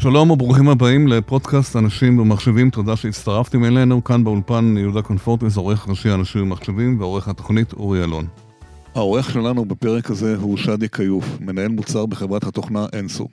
שלום 0.00 0.30
וברוכים 0.30 0.68
הבאים 0.68 1.08
לפודקאסט 1.08 1.76
אנשים 1.76 2.16
במחשבים, 2.16 2.70
תודה 2.70 2.96
שהצטרפתם 2.96 3.64
אלינו. 3.64 4.04
כאן 4.04 4.24
באולפן 4.24 4.74
יהודה 4.78 5.02
קונפורטס, 5.02 5.56
עורך 5.56 5.88
ראשי 5.88 6.10
אנשים 6.10 6.40
במחשבים 6.40 7.00
ועורך 7.00 7.28
התוכנית 7.28 7.72
אורי 7.72 8.04
אלון. 8.04 8.26
העורך 8.94 9.30
שלנו 9.30 9.64
בפרק 9.64 10.10
הזה 10.10 10.36
הוא 10.36 10.56
שדי 10.56 10.88
כיוף, 10.88 11.24
מנהל 11.40 11.68
מוצר 11.68 12.06
בחברת 12.06 12.44
התוכנה 12.44 12.86
אנסו. 12.98 13.28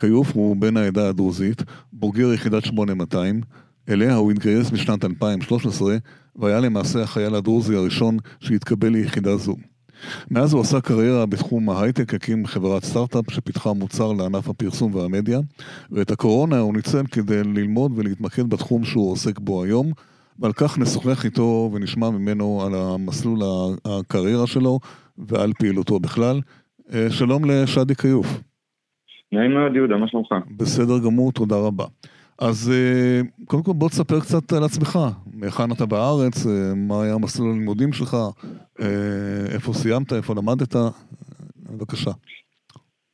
כיוף 0.00 0.32
הוא 0.34 0.56
בן 0.56 0.76
העדה 0.76 1.08
הדרוזית, 1.08 1.62
בוגר 1.92 2.32
יחידת 2.32 2.64
8200, 2.64 3.40
אליה 3.88 4.14
הוא 4.14 4.32
התגייס 4.32 4.70
בשנת 4.70 5.04
2013, 5.04 5.96
והיה 6.36 6.60
למעשה 6.60 7.02
החייל 7.02 7.34
הדרוזי 7.34 7.76
הראשון 7.76 8.16
שהתקבל 8.40 8.88
ליחידה 8.88 9.36
זו. 9.36 9.56
מאז 10.30 10.52
הוא 10.52 10.60
עשה 10.60 10.80
קריירה 10.80 11.26
בתחום 11.26 11.70
ההייטק, 11.70 12.14
הקים 12.14 12.46
חברת 12.46 12.84
סטארט-אפ 12.84 13.30
שפיתחה 13.30 13.72
מוצר 13.72 14.12
לענף 14.12 14.48
הפרסום 14.48 14.94
והמדיה, 14.94 15.40
ואת 15.90 16.10
הקורונה 16.10 16.58
הוא 16.58 16.74
ניצל 16.74 17.06
כדי 17.06 17.44
ללמוד 17.44 17.92
ולהתמקד 17.96 18.50
בתחום 18.50 18.84
שהוא 18.84 19.12
עוסק 19.12 19.38
בו 19.38 19.64
היום, 19.64 19.92
ועל 20.38 20.52
כך 20.52 20.78
נשוחח 20.78 21.24
איתו 21.24 21.70
ונשמע 21.72 22.10
ממנו 22.10 22.62
על 22.66 22.74
המסלול 22.74 23.38
הקריירה 23.84 24.46
שלו 24.46 24.78
ועל 25.18 25.52
פעילותו 25.58 26.00
בכלל. 26.00 26.40
אה, 26.92 27.06
שלום 27.10 27.50
לשאדי 27.50 27.94
כיוף. 27.94 28.26
נעים 29.32 29.50
מאוד 29.50 29.76
יהודה, 29.76 29.96
מה 29.96 30.08
שלומך? 30.08 30.28
בסדר 30.56 30.98
גמור, 30.98 31.32
תודה 31.32 31.56
רבה. 31.56 31.84
אז 32.38 32.72
אה, 32.74 33.20
קודם 33.44 33.62
כל 33.62 33.72
בוא 33.72 33.88
תספר 33.88 34.20
קצת 34.20 34.52
על 34.52 34.64
עצמך, 34.64 34.98
מהיכן 35.36 35.72
אתה 35.72 35.86
בארץ, 35.86 36.46
אה, 36.46 36.74
מה 36.76 37.02
היה 37.02 37.18
מסלול 37.18 37.50
הלימודים 37.50 37.92
שלך, 37.92 38.16
אה, 38.80 38.86
איפה 39.54 39.72
סיימת, 39.72 40.12
איפה 40.12 40.34
למדת, 40.34 40.76
בבקשה. 41.70 42.10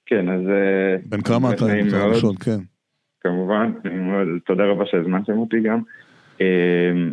כן, 0.06 0.28
אז... 0.28 0.41
בן 1.06 1.20
כמה 1.20 1.55
אתה, 1.55 1.81
אם 1.81 1.89
אתה 1.89 2.05
ראשון, 2.06 2.34
כן. 2.36 2.59
כמובן, 3.20 3.72
תודה 4.47 4.64
רבה 4.64 4.84
שהזמנתם 4.86 5.39
אותי 5.39 5.56
גם. 5.61 5.81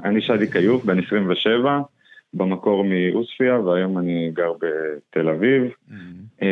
אני 0.04 0.22
שדי 0.22 0.52
כיוף, 0.52 0.86
בן 0.86 1.00
27, 1.00 1.82
במקור 2.34 2.84
מעוספיא, 2.84 3.54
והיום 3.54 3.98
אני 3.98 4.32
גר 4.34 4.52
בתל 4.54 5.30
אביב. 5.30 5.64
Mm-hmm. 5.64 6.44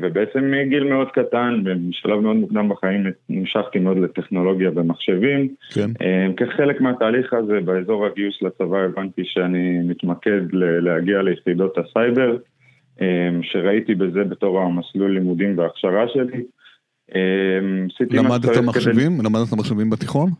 ובעצם 0.00 0.50
מגיל 0.50 0.84
מאוד 0.84 1.08
קטן, 1.10 1.64
בשלב 1.64 2.20
מאוד 2.20 2.36
מוקדם 2.36 2.68
בחיים, 2.68 3.04
נמשכתי 3.28 3.78
מאוד 3.78 3.98
לטכנולוגיה 3.98 4.70
ומחשבים. 4.74 5.48
כן. 5.74 5.90
אמ, 6.00 6.32
כחלק 6.32 6.80
מהתהליך 6.80 7.32
הזה, 7.32 7.60
באזור 7.64 8.06
הגיוס 8.06 8.42
לצבא 8.42 8.78
הבנתי 8.78 9.22
שאני 9.24 9.78
מתמקד 9.84 10.40
להגיע 10.52 11.22
ליחידות 11.22 11.78
הסייבר, 11.78 12.36
אמ, 13.00 13.40
שראיתי 13.42 13.94
בזה 13.94 14.24
בתור 14.24 14.60
המסלול 14.60 15.14
לימודים 15.14 15.58
והכשרה 15.58 16.04
שלי. 16.08 16.42
למדת 18.10 18.58
מחשבים? 18.64 19.18
כדי... 19.18 19.24
למדת 19.24 19.52
מחשבים 19.58 19.90
בתיכון? 19.90 20.30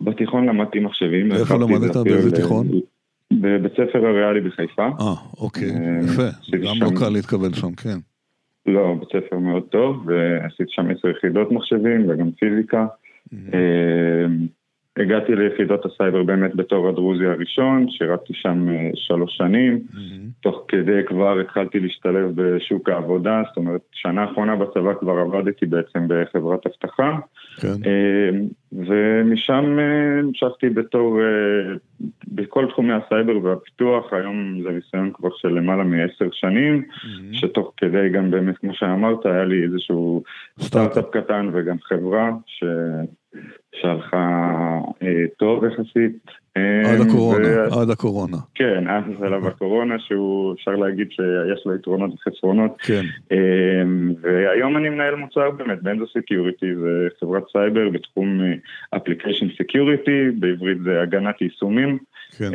בתיכון 0.00 0.46
למדתי 0.46 0.80
מחשבים. 0.80 1.32
איפה 1.32 1.54
למדת? 1.54 1.96
באיזה 1.96 2.36
תיכון? 2.36 2.66
בבית 3.32 3.72
ספר 3.72 4.06
הריאלי 4.06 4.40
בחיפה. 4.40 4.86
אה, 4.86 5.14
אוקיי, 5.40 5.70
אה, 5.70 6.00
יפה. 6.04 6.28
גם 6.52 6.74
לא 6.80 6.90
קל 7.00 7.08
להתקבל 7.08 7.52
שם, 7.54 7.72
כן. 7.74 7.98
לא, 8.66 8.94
בית 9.00 9.08
ספר 9.08 9.38
מאוד 9.38 9.62
טוב, 9.62 10.06
ועשיתי 10.06 10.70
שם 10.70 10.90
עשר 10.90 11.08
יחידות 11.08 11.52
מחשבים 11.52 12.10
וגם 12.10 12.30
פיזיקה. 12.32 12.86
הגעתי 14.98 15.34
ליחידות 15.34 15.84
הסייבר 15.86 16.22
באמת 16.22 16.56
בתור 16.56 16.88
הדרוזי 16.88 17.26
הראשון, 17.26 17.86
שירתתי 17.90 18.32
שם 18.34 18.68
אה, 18.68 18.90
שלוש 18.94 19.36
שנים, 19.36 19.80
mm-hmm. 19.92 20.42
תוך 20.42 20.64
כדי 20.68 21.00
כבר 21.06 21.40
התחלתי 21.40 21.80
להשתלב 21.80 22.30
בשוק 22.34 22.88
העבודה, 22.88 23.42
זאת 23.48 23.56
אומרת, 23.56 23.80
שנה 23.92 24.22
האחרונה 24.22 24.56
בצבא 24.56 24.94
כבר 24.94 25.18
עבדתי 25.18 25.66
בעצם 25.66 26.06
בחברת 26.08 26.66
אבטחה, 26.66 27.18
כן. 27.60 27.68
אה, 27.68 28.30
ומשם 28.72 29.78
אה, 29.78 30.18
המשכתי 30.18 30.68
בתור, 30.68 31.20
בכל 32.28 32.66
תחומי 32.70 32.92
הסייבר 32.92 33.44
והפיתוח, 33.44 34.12
היום 34.12 34.62
זה 34.62 34.70
ניסיון 34.70 35.10
כבר 35.14 35.28
של 35.36 35.48
למעלה 35.48 35.84
מעשר 35.84 36.28
שנים, 36.32 36.82
mm-hmm. 36.82 37.36
שתוך 37.36 37.72
כדי 37.76 38.08
גם 38.08 38.30
באמת, 38.30 38.58
כמו 38.58 38.74
שאמרת, 38.74 39.26
היה 39.26 39.44
לי 39.44 39.62
איזשהו 39.64 40.22
סטארט-אפ 40.60 41.10
קטן 41.10 41.50
וגם 41.52 41.76
חברה, 41.82 42.30
ש... 42.46 42.64
שהלכה 43.80 44.48
אה, 45.02 45.24
טוב 45.36 45.64
יחסית. 45.64 46.30
אה, 46.56 46.92
עד 46.92 47.00
הקורונה, 47.00 47.48
ו... 47.48 47.80
עד 47.80 47.90
הקורונה. 47.90 48.36
כן, 48.54 48.86
עד 48.86 49.04
שלב 49.18 49.46
הקורונה, 49.46 49.94
שהוא 49.98 50.54
אפשר 50.54 50.70
להגיד 50.70 51.08
שיש 51.10 51.66
לו 51.66 51.74
יתרונות 51.74 52.10
וחסרונות. 52.14 52.76
כן. 52.78 53.02
אה, 53.32 53.38
והיום 54.22 54.76
אני 54.76 54.88
מנהל 54.88 55.14
מוצר 55.14 55.50
באמת, 55.50 55.82
ב 55.82 55.86
Enso 55.86 56.04
Security, 56.18 56.74
זה 56.74 57.08
חברת 57.20 57.42
סייבר 57.52 57.88
בתחום 57.88 58.40
application 58.96 59.46
security, 59.62 60.30
בעברית 60.38 60.78
זה 60.84 61.02
הגנת 61.02 61.40
יישומים. 61.40 61.98
כן. 62.36 62.52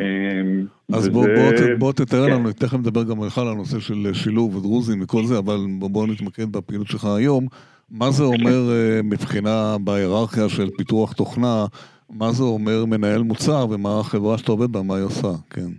אז 0.92 1.08
בוא, 1.08 1.26
בוא, 1.26 1.68
בוא 1.78 1.92
תתאר 1.92 2.26
כן. 2.26 2.32
לנו, 2.32 2.52
תכף 2.52 2.74
נדבר 2.74 3.02
גם 3.02 3.24
לך 3.26 3.38
על 3.38 3.48
הנושא 3.48 3.80
של 3.80 4.12
שילוב 4.12 4.56
ודרוזים 4.56 5.02
וכל 5.02 5.24
זה, 5.24 5.38
אבל 5.38 5.56
בוא 5.78 6.06
נתמקד 6.06 6.52
בפעילות 6.52 6.86
שלך 6.86 7.04
היום. 7.04 7.46
מה 7.90 8.10
זה 8.10 8.24
אומר 8.24 8.72
אה, 8.72 9.00
מבחינה 9.04 9.76
בהיררכיה 9.84 10.48
של 10.48 10.70
פיתוח 10.76 11.12
תוכנה, 11.12 11.66
מה 12.10 12.30
זה 12.32 12.44
אומר 12.44 12.84
מנהל 12.84 13.22
מוצר 13.22 13.66
ומה 13.70 14.00
החברה 14.00 14.38
שאתה 14.38 14.52
עובד 14.52 14.72
בה, 14.72 14.82
מה 14.82 14.96
היא 14.96 15.04
עושה, 15.04 15.28
כן. 15.50 15.70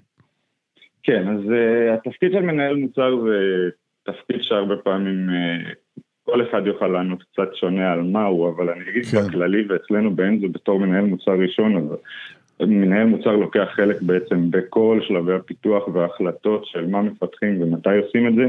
כן, 1.04 1.28
אז 1.28 1.40
uh, 1.40 1.94
התפקיד 1.94 2.32
של 2.32 2.42
מנהל 2.42 2.76
מוצר 2.76 3.22
זה 3.24 3.70
תפקיד 4.04 4.42
שהרבה 4.42 4.76
פעמים 4.78 5.30
uh, 5.30 6.02
כל 6.24 6.42
אחד 6.50 6.68
יוכל 6.68 6.88
לענות 6.88 7.24
קצת 7.24 7.56
שונה 7.56 7.92
על 7.92 8.02
מה 8.02 8.26
הוא, 8.26 8.50
אבל 8.50 8.70
אני 8.70 8.90
אגיד 8.90 9.06
כן. 9.06 9.18
בכללי 9.28 9.64
ואצלנו 9.70 10.16
באנזו 10.16 10.48
בתור 10.50 10.80
מנהל 10.80 11.06
מוצר 11.06 11.32
ראשון, 11.32 11.76
אז 11.78 12.68
מנהל 12.68 13.06
מוצר 13.06 13.36
לוקח 13.36 13.68
חלק 13.72 14.02
בעצם 14.02 14.52
בכל 14.52 15.00
שלבי 15.08 15.34
הפיתוח 15.34 15.88
וההחלטות 15.88 16.66
של 16.66 16.88
מה 16.88 17.02
מפתחים 17.02 17.62
ומתי 17.62 17.98
עושים 17.98 18.28
את 18.28 18.36
זה. 18.36 18.44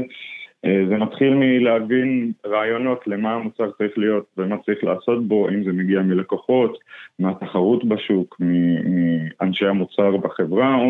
אה, 0.65 0.85
זה 0.89 0.97
מתחיל 0.97 1.33
מלהבין 1.33 2.31
רעיונות 2.45 3.07
למה 3.07 3.33
המוצר 3.33 3.71
צריך 3.77 3.97
להיות 3.97 4.25
ומה 4.37 4.55
צריך 4.65 4.83
לעשות 4.83 5.27
בו, 5.27 5.49
אם 5.49 5.63
זה 5.63 5.71
מגיע 5.71 6.01
מלקוחות, 6.01 6.77
מהתחרות 7.19 7.85
בשוק, 7.85 8.39
מאנשי 8.39 9.65
המוצר 9.65 10.17
בחברה, 10.17 10.75
או 10.75 10.89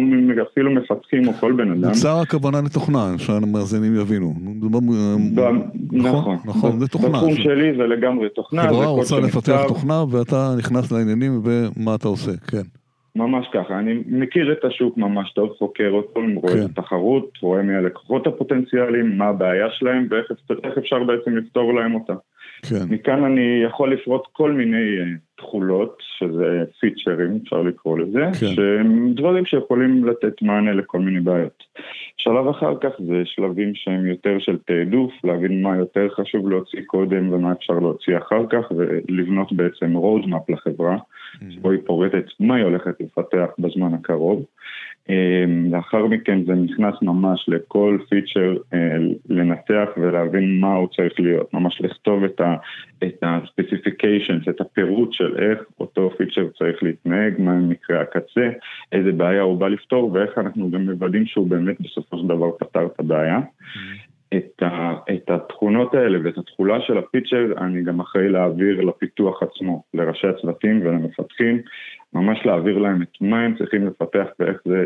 אפילו 0.52 0.72
מפתחים 0.72 1.28
או 1.28 1.34
כל 1.34 1.54
בן 1.54 1.72
אדם. 1.72 1.90
מוצר 1.90 2.20
הכוונה 2.22 2.62
לתוכנה, 2.66 3.14
שהמאזינים 3.18 3.96
יבינו. 3.96 4.34
נכון, 5.92 6.38
נכון, 6.46 6.80
זה 6.80 6.88
תוכנה. 6.88 7.10
בתחום 7.10 7.36
שלי 7.36 7.78
זה 7.78 7.84
לגמרי 7.84 8.30
תוכנה. 8.30 8.64
חברה 8.64 8.86
רוצה 8.86 9.20
לפתח 9.20 9.62
תוכנה 9.68 10.04
ואתה 10.12 10.54
נכנס 10.58 10.92
לעניינים 10.92 11.42
ומה 11.44 11.96
אתה 11.96 12.08
עושה, 12.08 12.32
כן. 12.48 12.87
ממש 13.18 13.48
ככה, 13.54 13.80
אני 13.80 14.04
מכיר 14.06 14.52
את 14.52 14.66
השוק 14.66 14.98
ממש 14.98 15.32
טוב, 15.32 15.50
חוקר 15.58 15.90
אותו, 15.92 16.22
רואה 16.36 16.54
כן. 16.54 16.66
את 16.66 16.80
התחרות, 16.80 17.30
רואה 17.42 17.62
מי 17.62 17.76
הלקוחות 17.76 18.28
הפוטנציאליים, 18.28 19.18
מה 19.18 19.26
הבעיה 19.26 19.68
שלהם 19.72 20.08
ואיך 20.10 20.78
אפשר 20.78 21.04
בעצם 21.04 21.38
לפתור 21.38 21.74
להם 21.74 21.96
אותה. 21.96 22.14
כן. 22.70 22.86
מכאן 22.90 23.24
אני 23.24 23.64
יכול 23.66 23.94
לפרוט 23.94 24.22
כל 24.32 24.52
מיני 24.52 25.00
אה, 25.00 25.06
תכולות, 25.38 25.98
שזה 26.18 26.64
פיצ'רים, 26.80 27.40
אפשר 27.44 27.62
לקרוא 27.62 28.00
לזה, 28.00 28.26
כן. 28.40 28.48
שהם 28.48 29.14
דברים 29.14 29.46
שיכולים 29.46 30.06
לתת 30.06 30.42
מענה 30.42 30.74
לכל 30.74 31.00
מיני 31.00 31.20
בעיות. 31.20 31.64
שלב 32.18 32.48
אחר 32.48 32.74
כך 32.82 32.90
זה 33.00 33.22
שלבים 33.26 33.76
שהם 33.76 34.06
יותר 34.06 34.40
של 34.40 34.58
תעדוף, 34.58 35.12
להבין 35.24 35.62
מה 35.62 35.78
יותר 35.78 36.08
חשוב 36.10 36.50
להוציא 36.50 36.82
קודם 36.86 37.34
ומה 37.34 37.52
אפשר 37.52 37.74
להוציא 37.74 38.18
אחר 38.18 38.46
כך, 38.50 38.72
ולבנות 38.72 39.54
בעצם 39.54 39.96
roadmap 39.96 40.54
לחברה, 40.54 40.96
mm-hmm. 40.96 41.46
שבו 41.50 41.72
היא 41.72 41.80
פורטת 41.86 42.26
מה 42.40 42.56
היא 42.56 42.64
הולכת 42.64 43.02
לפתח 43.02 43.48
בזמן 43.60 43.94
הקרוב. 43.94 44.46
אמ, 45.10 45.68
לאחר 45.72 46.06
מכן 46.06 46.46
זה 46.46 46.54
נכנס 46.54 46.96
ממש 47.02 47.46
לכל 47.48 47.98
פיצ'ר 48.10 48.56
אה, 48.74 48.98
לנתח 49.30 49.90
ולהבין 49.98 50.60
מה 50.60 50.76
הוא 50.76 50.88
צריך 50.96 51.20
להיות, 51.20 51.54
ממש 51.54 51.82
לכתוב 51.82 52.24
את 52.24 52.42
ה-specifications, 53.24 54.50
את 54.50 54.62
הפירוט 54.62 55.14
של 55.14 55.27
איך 55.36 55.60
אותו 55.80 56.12
פיצ'ר 56.18 56.48
צריך 56.58 56.84
להתנהג, 56.84 57.34
מה 57.40 57.52
הם 57.52 57.70
מקרי 57.70 57.98
הקצה, 57.98 58.50
איזה 58.92 59.12
בעיה 59.12 59.42
הוא 59.42 59.58
בא 59.58 59.68
לפתור 59.68 60.12
ואיך 60.14 60.38
אנחנו 60.38 60.72
גם 60.72 60.82
מוודאים 60.82 61.26
שהוא 61.26 61.48
באמת 61.48 61.82
בסופו 61.82 62.18
של 62.18 62.28
דבר 62.28 62.52
פתר 62.60 62.86
את 62.86 63.00
הבעיה. 63.00 63.40
את, 64.34 64.64
ה, 64.64 64.94
את 65.14 65.30
התכונות 65.30 65.94
האלה 65.94 66.20
ואת 66.24 66.38
התכולה 66.38 66.82
של 66.88 66.98
הפיצ'ר 66.98 67.54
אני 67.58 67.84
גם 67.84 68.00
אחראי 68.00 68.30
להעביר 68.30 68.82
לפיתוח 68.82 69.44
עצמו, 69.44 69.84
לראשי 69.94 70.28
הצוותים 70.28 70.82
ולמפתחים, 70.82 71.62
ממש 72.14 72.40
להעביר 72.46 72.78
להם 72.78 73.02
את 73.02 73.22
מה 73.22 73.40
הם 73.40 73.56
צריכים 73.58 73.88
לפתח 73.88 74.26
ואיך 74.40 74.58
זה 74.66 74.86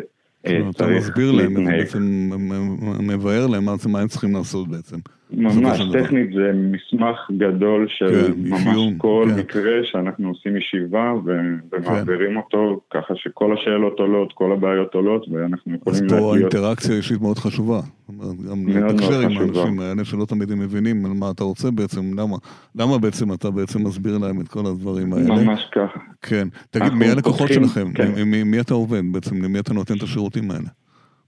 אתה 0.69 0.88
מסביר 0.88 1.31
להם, 1.31 1.65
בעצם 1.65 2.29
מבאר 2.99 3.47
להם 3.47 3.65
מה 3.65 4.01
הם 4.01 4.07
צריכים 4.07 4.33
לעשות 4.33 4.67
בעצם. 4.67 4.97
ממש 5.33 5.81
טכנית 5.93 6.29
זה 6.33 6.51
מסמך 6.53 7.17
גדול 7.37 7.87
של 7.89 8.07
כן, 8.07 8.31
ממש 8.49 8.93
כל 8.97 9.25
כן. 9.29 9.39
מקרה 9.39 9.71
שאנחנו 9.83 10.29
עושים 10.29 10.57
ישיבה 10.57 11.13
ומעבירים 11.25 12.31
כן. 12.31 12.37
אותו 12.37 12.81
ככה 12.93 13.13
שכל 13.15 13.53
השאלות 13.53 13.99
עולות, 13.99 14.33
כל 14.33 14.51
הבעיות 14.51 14.93
עולות 14.93 15.27
ואנחנו 15.29 15.75
יכולים 15.75 16.01
להגיד... 16.01 16.13
אז 16.13 16.19
פה 16.19 16.35
האינטראקציה 16.35 16.93
האישית 16.93 17.21
מאוד 17.21 17.37
חשובה. 17.37 17.79
גם 18.19 18.67
לתקשר 18.67 19.19
עם 19.19 19.37
האנשים 19.37 19.79
האלה 19.79 20.05
שלא 20.05 20.25
תמיד 20.25 20.51
הם 20.51 20.59
מבינים 20.59 21.05
על 21.05 21.11
מה 21.11 21.31
אתה 21.31 21.43
רוצה 21.43 21.71
בעצם, 21.71 22.19
למה, 22.19 22.37
למה 22.75 22.97
בעצם 22.97 23.33
אתה 23.33 23.51
בעצם 23.51 23.87
מסביר 23.87 24.17
להם 24.17 24.41
את 24.41 24.47
כל 24.47 24.65
הדברים 24.65 25.13
האלה. 25.13 25.43
ממש 25.43 25.69
ככה. 25.71 25.99
כן. 26.21 26.47
תגיד, 26.69 26.93
מי 26.93 27.09
הלקוחות 27.09 27.47
שלכם? 27.47 27.93
כן. 27.93 28.23
מי 28.45 28.59
אתה 28.59 28.73
עובד 28.73 29.01
בעצם? 29.11 29.43
למי 29.43 29.59
אתה 29.59 29.73
נותן 29.73 29.97
את 29.97 30.03
השירותים 30.03 30.51
האלה? 30.51 30.67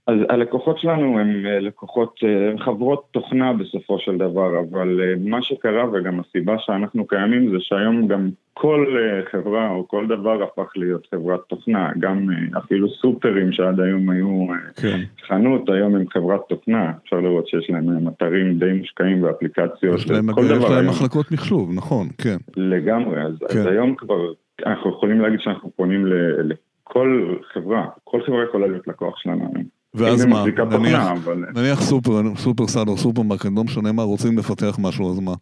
אז 0.06 0.16
הלקוחות 0.28 0.78
שלנו 0.78 1.18
הם 1.18 1.46
אה, 1.46 1.60
לקוחות, 1.60 2.20
אה, 2.24 2.50
הם 2.50 2.58
חברות 2.58 3.04
תוכנה 3.10 3.52
בסופו 3.52 3.98
של 3.98 4.16
דבר, 4.16 4.60
אבל 4.60 5.00
אה, 5.02 5.14
מה 5.18 5.42
שקרה 5.42 5.84
וגם 5.92 6.20
הסיבה 6.20 6.54
שאנחנו 6.58 7.06
קיימים 7.06 7.50
זה 7.50 7.56
שהיום 7.60 8.08
גם 8.08 8.30
כל 8.54 8.96
חברה 9.30 9.70
או 9.70 9.88
כל 9.88 10.06
דבר 10.06 10.42
הפך 10.42 10.72
להיות 10.76 11.06
חברת 11.14 11.40
תוכנה, 11.48 11.90
גם 11.98 12.28
אפילו 12.58 12.88
סופרים 12.88 13.52
שעד 13.52 13.80
היום 13.80 14.10
היו 14.10 14.46
כן. 14.82 15.00
חנות, 15.26 15.68
היום 15.68 15.94
הם 15.94 16.04
חברת 16.12 16.40
תוכנה, 16.48 16.92
אפשר 17.04 17.16
לראות 17.16 17.48
שיש 17.48 17.70
להם 17.70 18.08
אתרים 18.08 18.58
די 18.58 18.72
מושקעים 18.72 19.22
ואפליקציות, 19.22 19.98
יש 19.98 20.10
להם, 20.10 20.32
כל 20.32 20.48
דבר 20.48 20.66
יש 20.66 20.70
להם 20.70 20.88
מחלקות 20.88 21.32
מחשוב, 21.32 21.70
נכון, 21.74 22.08
כן. 22.18 22.36
לגמרי, 22.56 23.22
אז, 23.22 23.38
כן. 23.38 23.58
אז 23.58 23.66
היום 23.66 23.94
כבר 23.94 24.32
אנחנו 24.66 24.90
יכולים 24.90 25.20
להגיד 25.20 25.40
שאנחנו 25.40 25.70
פונים 25.76 26.06
לכל 26.38 27.34
חברה, 27.52 27.86
כל 28.04 28.22
חברה 28.26 28.44
יכולה 28.44 28.66
להיות 28.66 28.88
לקוח 28.88 29.18
שלנו 29.18 29.50
היום. 29.54 29.83
ואז 29.94 30.24
מה, 30.24 30.44
נניח, 30.70 31.08
אבל... 31.24 31.44
נניח 31.54 31.80
סופר, 31.80 32.20
סופר 32.36 32.66
סאד 32.66 32.88
או 32.88 32.96
סופרמרקט, 32.96 33.48
לא 33.56 33.64
משנה 33.64 33.92
מה, 33.92 34.02
רוצים 34.02 34.38
לפתח 34.38 34.78
משהו, 34.80 35.10
אז 35.10 35.20
מה? 35.20 35.34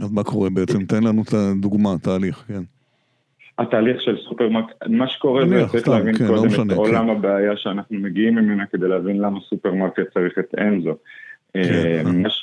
אז 0.00 0.12
מה 0.12 0.24
קורה 0.24 0.50
בעצם? 0.50 0.84
תן 0.84 1.02
לנו 1.02 1.22
את 1.22 1.34
הדוגמה, 1.34 1.98
תהליך, 2.02 2.44
כן. 2.48 2.62
התהליך 3.58 4.00
של 4.00 4.16
סופרמרקט, 4.28 4.74
מה 4.88 5.08
שקורה 5.08 5.48
זה 5.48 5.64
צריך 5.68 5.88
להבין 5.88 6.14
כן, 6.14 6.24
לא 6.24 6.28
קודם 6.28 6.42
לא 6.42 6.48
משנה, 6.48 6.72
את 6.72 6.78
עולם 6.78 7.04
כן. 7.06 7.10
הבעיה 7.10 7.56
שאנחנו 7.56 7.98
מגיעים 7.98 8.34
ממנה 8.34 8.66
כדי 8.66 8.88
להבין 8.88 9.18
למה 9.18 9.40
סופרמרקט 9.48 10.02
צריך 10.14 10.38
את 10.38 10.54
Enso. 10.58 10.96
כן. 11.54 11.60
אה, 11.60 12.02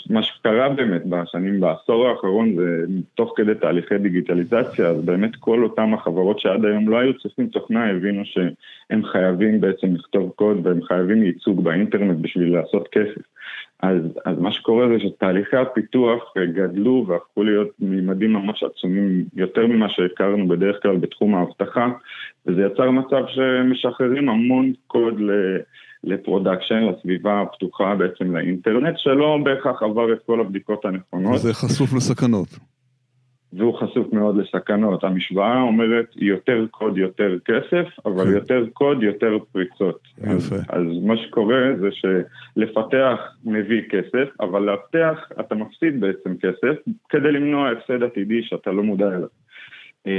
מה 0.10 0.24
שקרה 0.24 0.70
באמת 0.70 1.06
בשנים, 1.06 1.60
בעשור 1.60 2.08
האחרון 2.08 2.56
זה 2.56 2.86
תוך 3.16 3.34
כדי 3.36 3.56
תהליכי 3.56 3.98
דיגיטליזציה, 3.98 4.88
אז 4.88 5.06
באמת 5.06 5.36
כל 5.36 5.64
אותם 5.64 5.94
החברות 5.94 6.40
שעד 6.40 6.66
היום 6.66 6.90
לא 6.90 6.98
היו 6.98 7.20
צריכים 7.20 7.48
תוכנה 7.48 7.90
הבינו 7.90 8.22
שהם 8.26 9.06
חייבים 9.06 9.62
בעצם 9.62 9.96
לכתוב 9.96 10.32
קוד 10.36 10.68
והם 10.68 10.84
חייבים 10.84 11.24
ייצוג 11.24 11.64
באינטרנט 11.64 12.18
בשביל 12.22 12.54
לעשות 12.54 12.88
כסף. 12.92 13.22
אז, 13.80 13.98
אז 14.26 14.40
מה 14.40 14.52
שקורה 14.52 14.88
זה 14.88 15.00
שתהליכי 15.00 15.58
הפיתוח 15.58 16.34
גדלו 16.54 17.06
והפכו 17.08 17.44
להיות 17.44 17.70
מימדים 17.80 18.34
ממש 18.34 18.64
עצומים 18.64 19.24
יותר 19.36 19.68
ממה 19.68 19.90
שהכרנו 19.90 20.48
בדרך 20.48 20.82
כלל 20.82 20.98
בתחום 20.98 21.36
האבטחה 21.36 21.90
וזה 22.46 22.62
יצר 22.62 22.92
מצב 22.92 23.24
שמשחררים 23.28 24.30
המון 24.30 24.74
קוד 24.88 25.20
ל... 25.20 25.58
ל 26.04 26.11
production, 26.11 26.84
לסביבה 26.84 27.42
הפתוחה 27.42 27.96
בעצם 27.96 28.36
לאינטרנט, 28.36 28.96
שלא 28.98 29.38
בהכרח 29.44 29.84
עבר 29.84 30.14
את 30.14 30.20
כל 30.26 30.40
הבדיקות 30.40 30.86
הנכונות. 30.86 31.36
וזה 31.36 31.54
חשוף 31.54 31.94
לסכנות. 31.94 32.48
והוא 33.54 33.80
חשוף 33.80 34.14
מאוד 34.14 34.38
לסכנות. 34.38 35.04
המשוואה 35.04 35.62
אומרת 35.62 36.06
יותר 36.16 36.66
קוד, 36.72 36.98
יותר 36.98 37.36
כסף, 37.46 37.86
אבל 38.06 38.24
כן. 38.24 38.34
יותר 38.34 38.66
קוד, 38.74 39.04
יותר 39.04 39.38
פריצות. 39.52 40.00
יפה. 40.18 40.56
אז, 40.56 40.62
אז 40.70 40.84
מה 41.04 41.18
שקורה 41.18 41.60
זה 41.80 41.90
שלפתח 41.92 43.20
מביא 43.46 43.82
כסף, 43.90 44.30
אבל 44.40 44.62
לאבטח 44.62 45.30
אתה 45.40 45.56
מפסיד 45.56 46.02
בעצם 46.02 46.38
כסף, 46.38 46.76
כדי 47.10 47.32
למנוע 47.32 47.70
הפסד 47.70 48.04
עתידי 48.04 48.44
שאתה 48.44 48.72
לא 48.72 48.84
מודע 48.84 49.08
אליו. 49.08 49.28
אמ, 50.08 50.12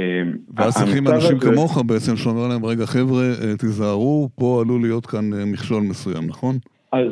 ואז 0.55 0.77
צריכים 0.77 1.07
אנשים 1.07 1.39
כמוך 1.39 1.83
בעצם 1.85 2.15
שאומר 2.15 2.47
להם, 2.47 2.65
רגע 2.65 2.85
חבר'ה, 2.85 3.23
אה, 3.23 3.57
תיזהרו, 3.57 4.29
פה 4.35 4.61
עלול 4.61 4.81
להיות 4.81 5.05
כאן 5.05 5.33
אה, 5.33 5.45
מכשול 5.45 5.83
מסוים, 5.83 6.27
נכון? 6.27 6.55
אז, 6.91 7.11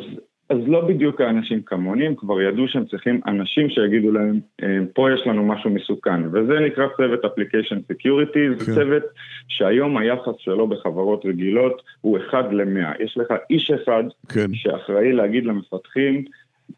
אז 0.50 0.58
לא 0.66 0.88
בדיוק 0.88 1.20
האנשים 1.20 1.62
כמוני, 1.66 2.06
הם 2.06 2.14
כבר 2.14 2.40
ידעו 2.42 2.68
שהם 2.68 2.84
צריכים 2.84 3.20
אנשים 3.26 3.68
שיגידו 3.70 4.12
להם, 4.12 4.40
אה, 4.62 4.78
פה 4.94 5.08
יש 5.12 5.26
לנו 5.26 5.46
משהו 5.46 5.70
מסוכן, 5.70 6.26
וזה 6.26 6.60
נקרא 6.66 6.86
צוות 6.96 7.24
Application 7.24 7.92
Security, 7.92 8.58
זה 8.58 8.66
כן. 8.66 8.74
צוות 8.74 9.02
שהיום 9.48 9.96
היחס 9.96 10.34
שלו 10.38 10.66
בחברות 10.66 11.26
רגילות 11.26 11.82
הוא 12.00 12.18
אחד 12.18 12.52
למאה. 12.52 12.92
יש 13.00 13.18
לך 13.18 13.26
איש 13.50 13.70
אחד 13.70 14.04
כן. 14.28 14.54
שאחראי 14.54 15.12
להגיד 15.12 15.44
למפתחים, 15.44 16.24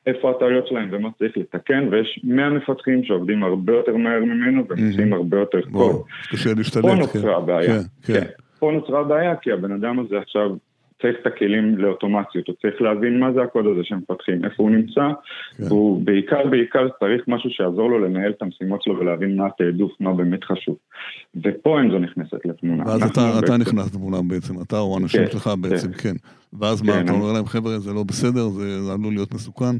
איפה 0.06 0.30
הטעויות 0.30 0.66
שלהם 0.66 0.88
ומה 0.92 1.08
צריך 1.18 1.36
לתקן, 1.36 1.88
ויש 1.90 2.20
100 2.24 2.50
מפתחים 2.50 3.04
שעובדים 3.04 3.42
הרבה 3.42 3.72
יותר 3.72 3.96
מהר 3.96 4.20
ממנו 4.24 4.64
ומוצאים 4.68 5.12
הרבה 5.12 5.36
יותר. 5.38 5.60
קשה 6.32 6.50
להשתלט, 6.56 6.84
כן. 6.84 6.88
פה 6.88 6.94
נוצרה 6.94 7.36
הבעיה. 7.36 7.66
כן, 7.66 7.82
כן. 8.02 8.20
כן. 8.20 8.26
פה 8.58 8.70
נוצרה 8.74 9.00
הבעיה 9.00 9.36
כי 9.36 9.52
הבן 9.52 9.72
אדם 9.72 9.98
הזה 9.98 10.18
עכשיו 10.18 10.50
צריך 11.02 11.16
את 11.20 11.26
הכלים 11.26 11.78
לאוטומציות, 11.78 12.48
הוא 12.48 12.56
צריך 12.62 12.82
להבין 12.82 13.20
מה 13.20 13.32
זה 13.32 13.42
הקוד 13.42 13.66
הזה 13.66 13.84
שמפתחים, 13.84 14.44
איפה 14.44 14.62
הוא 14.62 14.70
נמצא, 14.70 15.08
כן. 15.56 15.64
והוא 15.68 16.02
בעיקר 16.04 16.46
בעיקר 16.50 16.88
צריך 17.00 17.22
משהו 17.28 17.50
שיעזור 17.50 17.90
לו 17.90 17.98
לנהל 17.98 18.30
את 18.30 18.42
המשימות 18.42 18.82
שלו 18.82 18.98
ולהבין 18.98 19.36
מה 19.36 19.46
התעדוף, 19.46 19.92
מה 20.00 20.12
באמת 20.12 20.44
חשוב. 20.44 20.76
ופה 21.44 21.80
אנזו 21.80 21.98
נכנסת 21.98 22.46
לתמונה. 22.46 22.84
ואז 22.86 23.02
אתה, 23.02 23.20
בעצם... 23.20 23.44
אתה 23.44 23.56
נכנס 23.56 23.94
לתמונה 23.94 24.16
בעצם, 24.28 24.54
אתה 24.62 24.78
או 24.78 24.94
האנשים 24.94 25.24
כן, 25.24 25.30
שלך 25.32 25.50
בעצם, 25.60 25.92
כן. 25.92 25.98
כן. 26.10 26.16
ואז 26.60 26.82
כן, 26.82 26.86
מה, 26.86 27.00
אתה 27.00 27.12
אומר 27.12 27.32
להם, 27.32 27.46
חבר'ה, 27.46 27.78
זה 27.78 27.92
לא 27.92 28.02
בסדר, 28.02 28.48
זה 28.48 28.92
עלול 28.92 29.12
להיות 29.12 29.34
מסוכן? 29.34 29.76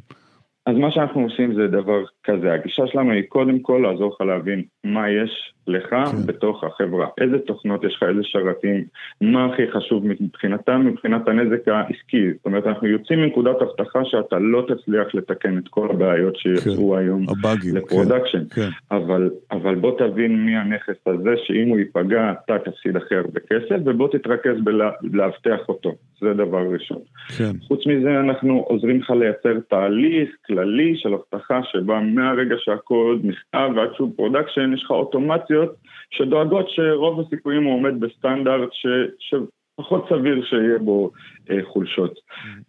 אז 0.66 0.76
מה 0.76 0.90
שאנחנו 0.90 1.20
עושים 1.20 1.54
זה 1.54 1.66
דבר 1.66 2.04
כזה, 2.25 2.52
הגישה 2.52 2.82
שלנו 2.86 3.12
היא 3.12 3.22
קודם 3.28 3.58
כל 3.60 3.80
לעזור 3.82 4.14
לך 4.14 4.20
להבין 4.20 4.62
מה 4.84 5.11
יש 5.11 5.52
לך 5.67 5.88
כן. 5.90 6.26
בתוך 6.26 6.64
החברה, 6.64 7.06
איזה 7.20 7.38
תוכנות 7.38 7.84
יש 7.84 7.94
לך, 7.96 8.02
איזה 8.02 8.20
שרתים, 8.23 8.84
מה 9.20 9.46
הכי 9.46 9.62
חשוב 9.70 10.06
מבחינתם, 10.06 10.87
מבחינת 10.87 11.29
הנזק 11.29 11.69
העסקי. 11.69 12.32
זאת 12.32 12.46
אומרת, 12.46 12.67
אנחנו 12.67 12.87
יוצאים 12.87 13.19
מנקודת 13.19 13.56
הנחה 13.60 14.00
שאתה 14.05 14.38
לא 14.38 14.67
תצליח 14.69 15.14
לתקן 15.14 15.58
את 15.58 15.69
כל 15.69 15.90
הבעיות 15.90 16.37
שיצאו 16.37 16.93
כן. 16.93 16.99
היום 16.99 17.26
הבאגים, 17.29 17.76
ל 17.76 17.82
production. 17.82 18.44
כן. 18.50 18.62
כן. 18.62 18.96
אבל, 18.96 19.31
אבל 19.50 19.75
בוא 19.75 19.99
תבין 19.99 20.46
מי 20.46 20.56
הנכס 20.56 20.96
הזה, 21.06 21.35
שאם 21.44 21.69
הוא 21.69 21.78
ייפגע, 21.78 22.32
אתה 22.44 22.58
תפסיד 22.58 22.96
הכי 22.96 23.14
הרבה 23.14 23.40
כסף, 23.40 23.76
ובוא 23.85 24.08
תתרכז 24.08 24.56
בלאבטח 25.02 25.69
אותו. 25.69 25.94
זה 26.20 26.35
דבר 26.35 26.62
ראשון. 26.73 26.99
כן. 27.38 27.52
חוץ 27.69 27.87
מזה, 27.87 28.20
אנחנו 28.20 28.64
עוזרים 28.69 29.00
לך 29.00 29.11
לייצר 29.11 29.61
תהליך 29.69 30.31
כללי 30.46 30.96
של 30.96 31.14
אבטחה 31.14 31.60
שבה 31.62 32.00
מהרגע 32.00 32.55
שהקוד 32.58 33.20
נכתב 33.25 33.70
ועד 33.76 33.88
שהוא 33.96 34.12
production, 34.16 34.71
יש 34.74 34.82
לך 34.84 34.90
אוטומציות 34.90 35.74
שדואגות 36.10 36.66
שרוב 36.69 37.20
הסיכויים 37.20 37.64
הוא 37.64 37.74
עומד 37.74 38.00
בסטנדרט 38.00 38.69
ש... 38.72 39.34
פחות 39.76 40.06
סביר 40.08 40.44
שיהיה 40.44 40.78
בו 40.78 41.10
אה, 41.50 41.58
חולשות. 41.64 42.14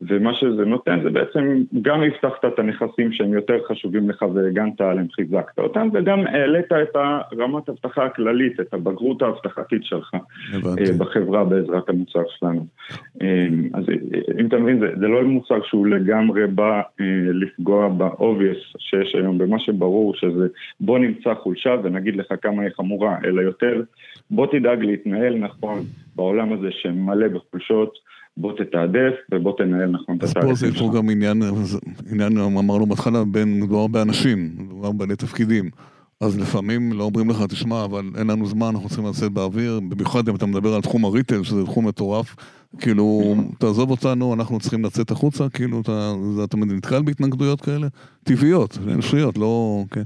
ומה 0.01 0.33
שזה 0.33 0.65
נותן 0.65 1.00
זה 1.03 1.09
בעצם 1.09 1.63
גם 1.81 2.03
אבטחת 2.03 2.45
את 2.45 2.59
הנכסים 2.59 3.11
שהם 3.11 3.33
יותר 3.33 3.57
חשובים 3.67 4.09
לך 4.09 4.25
והגנת 4.33 4.81
עליהם, 4.81 5.07
חיזקת 5.11 5.59
אותם, 5.59 5.89
וגם 5.94 6.19
העלית 6.28 6.71
את 6.71 6.95
הרמת 6.95 7.69
האבטחה 7.69 8.06
הכללית, 8.06 8.59
את 8.59 8.73
הבגרות 8.73 9.21
האבטחתית 9.21 9.83
שלך 9.83 10.11
אה, 10.54 10.97
בחברה 10.97 11.44
בעזרת 11.44 11.89
המוצר 11.89 12.23
שלנו. 12.39 12.66
אה, 13.21 13.47
אז 13.73 13.83
אה, 13.89 14.19
אם 14.39 14.47
אתה 14.47 14.57
מבין, 14.57 14.80
זה, 14.80 14.87
זה 14.99 15.07
לא 15.07 15.23
מוצר 15.23 15.63
שהוא 15.63 15.87
לגמרי 15.87 16.47
בא 16.47 16.81
אה, 17.01 17.06
לפגוע 17.33 17.89
ב-obvious 17.89 18.75
שיש 18.80 19.16
היום, 19.16 19.37
במה 19.37 19.59
שברור 19.59 20.16
שזה 20.16 20.47
בוא 20.80 20.99
נמצא 20.99 21.33
חולשה 21.33 21.75
ונגיד 21.83 22.16
לך 22.16 22.33
כמה 22.42 22.61
היא 22.61 22.71
חמורה, 22.78 23.18
אלא 23.25 23.42
יותר 23.42 23.81
בוא 24.31 24.47
תדאג 24.51 24.83
להתנהל 24.83 25.35
נכון 25.35 25.80
בעולם 26.15 26.53
הזה 26.53 26.67
שמלא 26.71 27.27
בחולשות. 27.27 28.13
בוא 28.37 28.53
תתעדף 28.57 29.13
ובוא 29.31 29.57
תנהל 29.57 29.89
נכון 29.89 30.17
את 30.17 30.23
התהליכים 30.23 30.55
שלך. 30.55 30.67
אז 30.67 30.73
פה 30.73 30.79
זה 30.79 30.91
פה 30.91 30.97
גם 30.97 31.09
עניין, 31.09 31.41
עניין 32.11 32.37
אמרנו 32.37 32.85
בהתחלה, 32.85 33.23
בין 33.31 33.59
מדובר 33.61 33.87
באנשים, 33.87 34.37
מדובר 34.57 34.91
בעלי 34.91 35.15
תפקידים. 35.15 35.69
אז 36.21 36.39
לפעמים 36.41 36.93
לא 36.93 37.03
אומרים 37.03 37.29
לך, 37.29 37.43
תשמע, 37.49 37.85
אבל 37.85 38.03
אין 38.19 38.27
לנו 38.27 38.45
זמן, 38.45 38.67
אנחנו 38.67 38.89
צריכים 38.89 39.05
לצאת 39.05 39.31
באוויר, 39.31 39.79
במיוחד 39.89 40.29
אם 40.29 40.35
אתה 40.35 40.45
מדבר 40.45 40.73
על 40.73 40.81
תחום 40.81 41.05
הריטל, 41.05 41.43
שזה 41.43 41.65
תחום 41.65 41.87
מטורף, 41.87 42.35
כאילו, 42.81 43.35
תעזוב 43.59 43.91
אותנו, 43.91 44.33
אנחנו 44.33 44.59
צריכים 44.59 44.85
לצאת 44.85 45.11
החוצה, 45.11 45.49
כאילו, 45.49 45.81
אתה, 45.81 46.11
אתה 46.43 46.57
נתקל 46.57 47.01
בהתנגדויות 47.01 47.61
כאלה? 47.61 47.87
טבעיות, 48.23 48.77
אנושיות, 48.93 49.37
לא, 49.37 49.83
כן. 49.91 50.01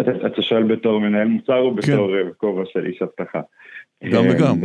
אתה, 0.00 0.10
אתה 0.26 0.42
שואל 0.42 0.62
בתור 0.62 1.00
מנהל 1.00 1.28
מוצר 1.28 1.58
או 1.58 1.70
כן. 1.70 1.76
בתור 1.76 2.08
כן. 2.08 2.28
כובע 2.36 2.62
של 2.72 2.86
איש 2.86 3.02
אבטחה? 3.02 3.40
גם 4.12 4.24
וגם, 4.30 4.56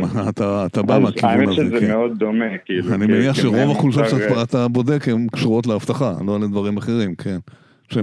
אתה 0.66 0.82
בא 0.82 0.98
מהכיוון 0.98 1.48
הזה, 1.48 1.62
האמת 1.62 1.70
שזה 1.70 1.80
כן. 1.80 1.92
מאוד 1.92 2.18
דומה, 2.18 2.58
כאילו. 2.64 2.94
אני 2.94 3.06
מניח 3.06 3.34
שרוב 3.34 3.70
החולשות 3.70 4.04
שאתה 4.08 4.68
בודק 4.68 5.08
הן 5.08 5.26
קשורות 5.32 5.66
לאבטחה, 5.66 6.12
לא 6.26 6.40
לדברים 6.40 6.76
אחרים, 6.76 7.14
כן. 7.14 7.38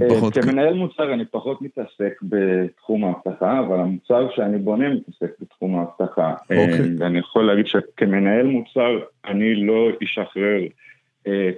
פחות... 0.08 0.34
כמנהל 0.38 0.74
מוצר 0.74 1.14
אני 1.14 1.24
פחות 1.24 1.62
מתעסק 1.62 2.12
בתחום 2.22 3.04
האבטחה, 3.04 3.60
אבל 3.60 3.80
המוצר 3.80 4.28
שאני 4.36 4.58
בונה 4.58 4.88
מתעסק 4.88 5.30
בתחום 5.40 5.78
האבטחה. 5.78 6.34
אוקיי. 6.42 6.96
ואני 6.98 7.18
יכול 7.18 7.46
להגיד 7.46 7.66
שכמנהל 7.66 8.46
מוצר 8.46 8.98
אני 9.24 9.54
לא 9.54 9.88
אשחרר 10.04 10.60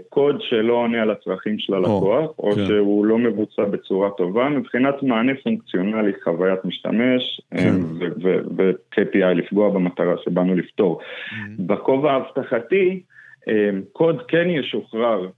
קוד 0.09 0.37
שלא 0.41 0.73
עונה 0.73 1.03
על 1.03 1.11
הצרכים 1.11 1.59
של 1.59 1.75
הלקוח, 1.75 2.31
או 2.39 2.53
כן. 2.53 2.67
שהוא 2.67 3.07
לא 3.07 3.19
מבוצע 3.19 3.65
בצורה 3.65 4.11
טובה, 4.11 4.49
מבחינת 4.49 5.03
מענה 5.03 5.33
פונקציונלי, 5.43 6.13
חוויית 6.25 6.65
משתמש, 6.65 7.41
כן. 7.55 7.75
ו-KPI 8.57 9.35
לפגוע 9.35 9.71
במטרה 9.71 10.15
שבאנו 10.25 10.55
לפתור. 10.55 11.01
Mm-hmm. 11.01 11.63
בכובע 11.67 12.13
האבטחתי, 12.13 13.03
קוד 13.93 14.23
כן 14.29 14.51
ישוחרר 14.51 15.29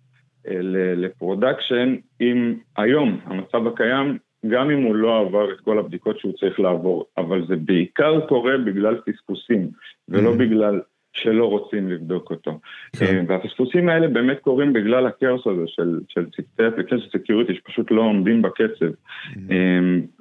ל 0.97 1.06
production 1.06 1.97
אם 2.21 2.55
היום 2.77 3.21
המצב 3.25 3.67
הקיים, 3.67 4.19
גם 4.49 4.71
אם 4.71 4.83
הוא 4.83 4.95
לא 4.95 5.21
עבר 5.21 5.53
את 5.53 5.61
כל 5.61 5.79
הבדיקות 5.79 6.19
שהוא 6.19 6.33
צריך 6.33 6.61
לעבור, 6.61 7.05
אבל 7.19 7.47
זה 7.47 7.57
בעיקר 7.57 8.21
קורה 8.21 8.59
בגלל 8.59 9.01
פספוסים, 9.07 9.69
ולא 10.09 10.33
mm-hmm. 10.33 10.39
בגלל 10.39 10.81
שלא 11.13 11.45
רוצים 11.45 11.91
לבדוק 11.91 12.31
אותו. 12.31 12.59
כן. 12.97 13.05
אה, 13.05 13.23
והפספוסים 13.29 13.89
האלה 13.89 14.09
באמת 14.09 14.39
קורים 14.41 14.73
בגלל 14.73 15.07
הכאוס 15.07 15.47
הזה 15.47 15.65
של, 15.67 16.01
של 16.09 16.25
צוותי 16.37 16.69
application 16.69 16.99
security 17.19 17.55
שפשוט 17.55 17.91
לא 17.91 18.01
עומדים 18.03 18.43
בקצב. 18.43 18.87
Mm-hmm. 18.87 19.39
אה, 19.51 19.57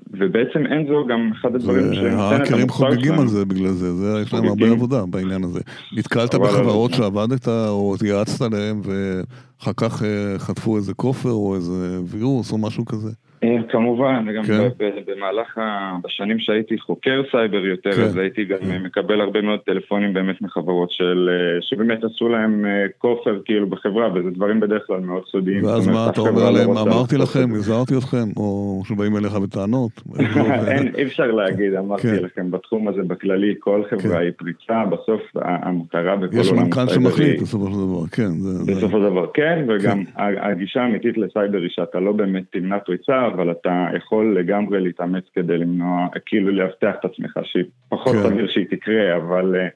ובעצם 0.09 0.65
אין 0.65 0.87
זו 0.87 1.05
גם 1.07 1.31
אחד 1.41 1.55
הדברים 1.55 1.93
שנותן 1.93 1.97
את 1.97 2.09
שלנו. 2.09 2.21
האקרים 2.21 2.69
חוגגים 2.69 3.19
על 3.19 3.27
זה 3.27 3.45
בגלל 3.45 3.67
זה, 3.67 3.93
זה 3.93 4.21
יש 4.21 4.33
להם 4.33 4.45
הרבה 4.45 4.67
עבודה 4.67 5.05
בעניין 5.05 5.43
הזה. 5.43 5.59
נתקלת 5.97 6.35
בחברות 6.35 6.91
שעבדת 6.93 7.47
או 7.47 7.95
התייעצת 7.95 8.41
עליהן 8.41 8.81
ואחר 8.83 9.71
כך 9.77 10.03
אה, 10.03 10.39
חטפו 10.39 10.77
איזה 10.77 10.93
כופר 10.93 11.31
או 11.31 11.55
איזה 11.55 11.99
וירוס 12.05 12.51
או 12.51 12.57
משהו 12.57 12.85
כזה? 12.85 13.11
אה, 13.43 13.57
כמובן, 13.69 14.25
גם 14.37 14.43
כן. 14.43 14.67
במהלך, 15.07 15.57
בשנים 16.03 16.39
שהייתי 16.39 16.79
חוקר 16.79 17.21
סייבר 17.31 17.65
יותר, 17.65 17.91
כן. 17.91 18.01
אז 18.01 18.17
הייתי 18.17 18.45
גם 18.45 18.57
כן. 18.59 18.83
מקבל 18.83 19.21
הרבה 19.21 19.41
מאוד 19.41 19.59
טלפונים 19.59 20.13
באמת 20.13 20.41
מחברות 20.41 20.91
של, 20.91 21.29
אה, 21.31 21.61
שבאמת 21.61 22.03
עשו 22.03 22.29
להם 22.29 22.65
אה, 22.65 22.85
כופר 22.97 23.39
כאילו 23.45 23.69
בחברה, 23.69 24.09
וזה 24.13 24.29
דברים 24.29 24.59
בדרך 24.59 24.83
כלל 24.87 24.99
מאוד 24.99 25.23
סודיים. 25.31 25.63
ואז 25.65 25.87
מה 25.87 26.09
אתה 26.09 26.21
אומר 26.21 26.51
לא 26.51 26.59
להם, 26.59 26.77
אמרתי 26.77 27.17
לכם, 27.17 27.53
הזהרתי 27.53 27.97
אתכם, 27.97 28.27
או 28.37 28.81
שבאים 28.85 29.17
אליך 29.17 29.35
בטענות? 29.35 29.91
אין, 30.67 30.95
אי 30.97 31.03
אפשר 31.03 31.31
להגיד, 31.31 31.73
אמרתי 31.73 32.07
כן. 32.07 32.23
לכם, 32.23 32.51
בתחום 32.51 32.87
הזה 32.87 33.01
בכללי, 33.07 33.53
כל 33.59 33.83
חברה 33.89 34.17
כן. 34.17 34.21
היא 34.21 34.31
פריצה, 34.37 34.85
בסוף 34.85 35.21
המטרה 35.35 36.15
בכל 36.15 36.25
עולם. 36.25 36.39
יש 36.39 36.51
מנכ"ל 36.51 36.87
שמחליט 36.87 37.41
בסופו 37.41 37.65
של 37.67 37.77
דבר, 37.77 38.07
כן. 38.07 38.31
בסופו 38.67 38.97
של 38.97 39.03
דבר, 39.03 39.25
כן, 39.33 39.65
וגם 39.67 40.03
כן. 40.05 40.21
הגישה 40.41 40.81
האמיתית 40.81 41.17
לסייבר 41.17 41.57
היא 41.57 41.69
שאתה 41.69 41.99
לא 41.99 42.11
באמת 42.11 42.43
תמנע 42.51 42.79
פריצה, 42.79 43.30
אבל 43.33 43.51
אתה 43.51 43.87
יכול 43.97 44.39
לגמרי 44.39 44.81
להתאמץ 44.81 45.23
כדי 45.33 45.57
למנוע, 45.57 46.07
כאילו 46.25 46.51
לאבטח 46.51 46.93
את 46.99 47.05
עצמך, 47.05 47.39
שהיא 47.43 47.63
פחות 47.89 48.15
כן. 48.15 48.23
סביר 48.23 48.47
שהיא 48.47 48.65
תקרה, 48.69 49.15
אבל 49.15 49.55
אה, 49.55 49.67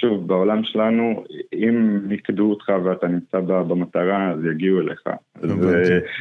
שוב, 0.00 0.28
בעולם 0.28 0.64
שלנו, 0.64 1.24
אם 1.54 2.00
נקדו 2.08 2.50
אותך 2.50 2.72
ואתה 2.84 3.08
נמצא 3.08 3.40
במטרה, 3.40 4.30
אז 4.30 4.44
יגיעו 4.44 4.80
אליך. 4.80 5.02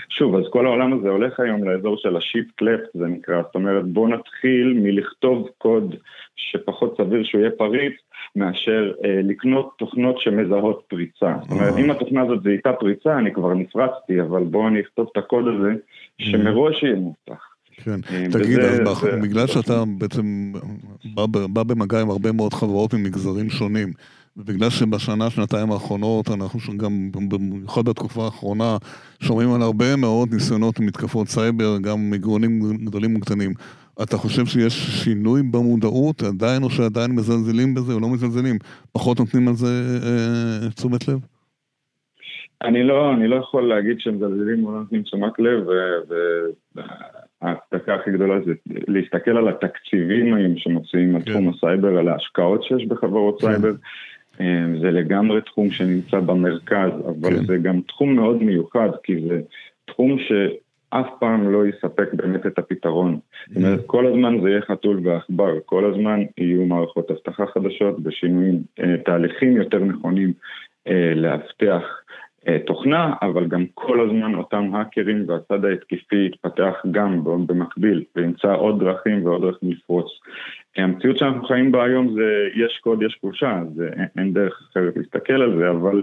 שוב, 0.09 0.35
אז 0.35 0.43
כל 0.49 0.65
העולם 0.65 0.93
הזה 0.93 1.09
הולך 1.09 1.39
היום 1.39 1.63
לאזור 1.63 1.97
של 1.97 2.17
השיפט 2.17 2.61
לפט, 2.61 2.89
זה 2.93 3.07
נקרא, 3.07 3.41
זאת 3.41 3.55
אומרת, 3.55 3.85
בוא 3.85 4.09
נתחיל 4.09 4.79
מלכתוב 4.83 5.49
קוד 5.57 5.95
שפחות 6.35 6.97
סביר 6.97 7.23
שהוא 7.23 7.41
יהיה 7.41 7.51
פריץ, 7.51 7.93
מאשר 8.35 8.91
אה, 9.05 9.19
לקנות 9.23 9.73
תוכנות 9.77 10.19
שמזהות 10.19 10.83
פריצה. 10.87 11.33
זאת 11.41 11.51
אומרת, 11.51 11.73
אה. 11.73 11.79
אם 11.79 11.91
התוכנה 11.91 12.21
הזאת 12.21 12.43
זיהתה 12.43 12.73
פריצה, 12.73 13.17
אני 13.17 13.33
כבר 13.33 13.53
נפרצתי, 13.53 14.21
אבל 14.21 14.43
בואו 14.43 14.67
אני 14.67 14.81
אכתוב 14.81 15.09
את 15.11 15.17
הקוד 15.17 15.45
הזה, 15.47 15.73
שמראש 16.17 16.83
יהיה 16.83 16.95
מובטח. 16.95 17.56
כן, 17.83 17.99
אה, 18.09 18.25
תגיד, 18.31 18.59
אז 18.59 18.79
בגלל 19.21 19.47
שאתה 19.47 19.83
בעצם 19.97 20.53
בא 21.49 21.63
במגע 21.63 22.01
עם 22.01 22.09
הרבה 22.09 22.31
מאוד 22.31 22.53
חברות 22.53 22.93
ממגזרים 22.93 23.49
שונים, 23.49 23.93
ובגלל 24.37 24.69
שבשנה, 24.69 25.29
שנתיים 25.29 25.71
האחרונות, 25.71 26.31
אנחנו 26.31 26.77
גם, 26.77 27.11
במיוחד 27.11 27.85
בתקופה 27.85 28.25
האחרונה, 28.25 28.77
שומעים 29.19 29.53
על 29.53 29.61
הרבה 29.61 29.95
מאוד 29.95 30.33
ניסיונות 30.33 30.79
ומתקפות 30.79 31.29
סייבר, 31.29 31.77
גם 31.77 32.09
מארגונים 32.09 32.77
גדולים 32.85 33.15
וקטנים. 33.15 33.53
אתה 34.03 34.17
חושב 34.17 34.45
שיש 34.45 35.03
שינוי 35.03 35.43
במודעות, 35.43 36.23
עדיין 36.23 36.63
או 36.63 36.69
שעדיין 36.69 37.11
מזלזלים 37.11 37.73
בזה 37.73 37.93
או 37.93 37.99
לא 37.99 38.09
מזלזלים? 38.09 38.57
פחות 38.91 39.19
נותנים 39.19 39.47
על 39.47 39.55
זה 39.55 39.99
אה, 40.03 40.69
תשומת 40.69 41.07
לב? 41.07 41.19
אני 42.61 42.83
לא, 42.83 43.13
אני 43.13 43.27
לא 43.27 43.35
יכול 43.35 43.67
להגיד 43.67 43.99
שמזלזלים 43.99 44.65
או 44.65 44.71
לא 44.71 44.79
נותנים 44.79 45.01
תשומת 45.01 45.39
לב, 45.39 45.67
וההצדקה 47.41 47.95
הכי 47.95 48.11
גדולה 48.11 48.41
זה 48.45 48.53
להסתכל 48.87 49.37
על 49.37 49.47
התקציבים 49.47 50.33
היום 50.33 50.57
שמוציאים 50.57 51.15
על 51.15 51.21
כן. 51.21 51.31
תחום 51.31 51.49
הסייבר, 51.49 51.97
על 51.97 52.07
ההשקעות 52.07 52.63
שיש 52.63 52.85
בחברות 52.85 53.41
כן. 53.41 53.47
סייבר. 53.47 53.71
אה, 54.41 54.65
זה 54.81 54.91
לגמרי 54.91 55.41
תחום 55.41 55.71
שנמצא 55.71 56.19
במרכז, 56.19 56.91
אבל 57.05 57.29
כן. 57.29 57.45
זה 57.45 57.57
גם 57.57 57.81
תחום 57.81 58.15
מאוד 58.15 58.43
מיוחד, 58.43 58.89
כי 59.03 59.27
זה 59.27 59.41
תחום. 59.85 60.17
אף 60.89 61.07
פעם 61.19 61.51
לא 61.51 61.67
יספק 61.67 62.13
באמת 62.13 62.45
את 62.45 62.59
הפתרון. 62.59 63.19
זאת 63.47 63.57
אומרת, 63.57 63.79
כל 63.85 64.07
הזמן 64.07 64.41
זה 64.41 64.49
יהיה 64.49 64.61
חתול 64.61 64.99
ועכבר, 65.03 65.53
כל 65.65 65.93
הזמן 65.93 66.19
יהיו 66.37 66.65
מערכות 66.65 67.11
אבטחה 67.11 67.45
חדשות 67.45 67.99
בשינויים, 67.99 68.61
אה, 68.79 68.95
תהליכים 69.05 69.57
יותר 69.57 69.79
נכונים 69.79 70.33
אה, 70.87 71.13
לאבטח 71.15 71.83
תוכנה, 72.65 73.13
אבל 73.21 73.47
גם 73.47 73.65
כל 73.73 73.99
הזמן 73.99 74.35
אותם 74.35 74.75
האקרים 74.75 75.25
והצד 75.27 75.65
ההתקפי 75.65 76.25
יתפתח 76.25 76.73
גם 76.91 77.23
במקביל, 77.23 78.03
וימצא 78.15 78.55
עוד 78.55 78.79
דרכים 78.79 79.25
ועוד 79.25 79.41
דרכים 79.41 79.71
לפרוץ. 79.71 80.05
המציאות 80.77 81.17
שאנחנו 81.17 81.47
חיים 81.47 81.71
בה 81.71 81.83
היום 81.83 82.13
זה 82.13 82.47
יש 82.55 82.79
קוד, 82.83 83.03
יש 83.03 83.17
חולשה, 83.21 83.59
אז 83.61 83.83
אין 84.17 84.33
דרך 84.33 84.69
אחרת 84.71 84.97
להסתכל 84.97 85.41
על 85.41 85.57
זה, 85.57 85.69
אבל 85.69 86.01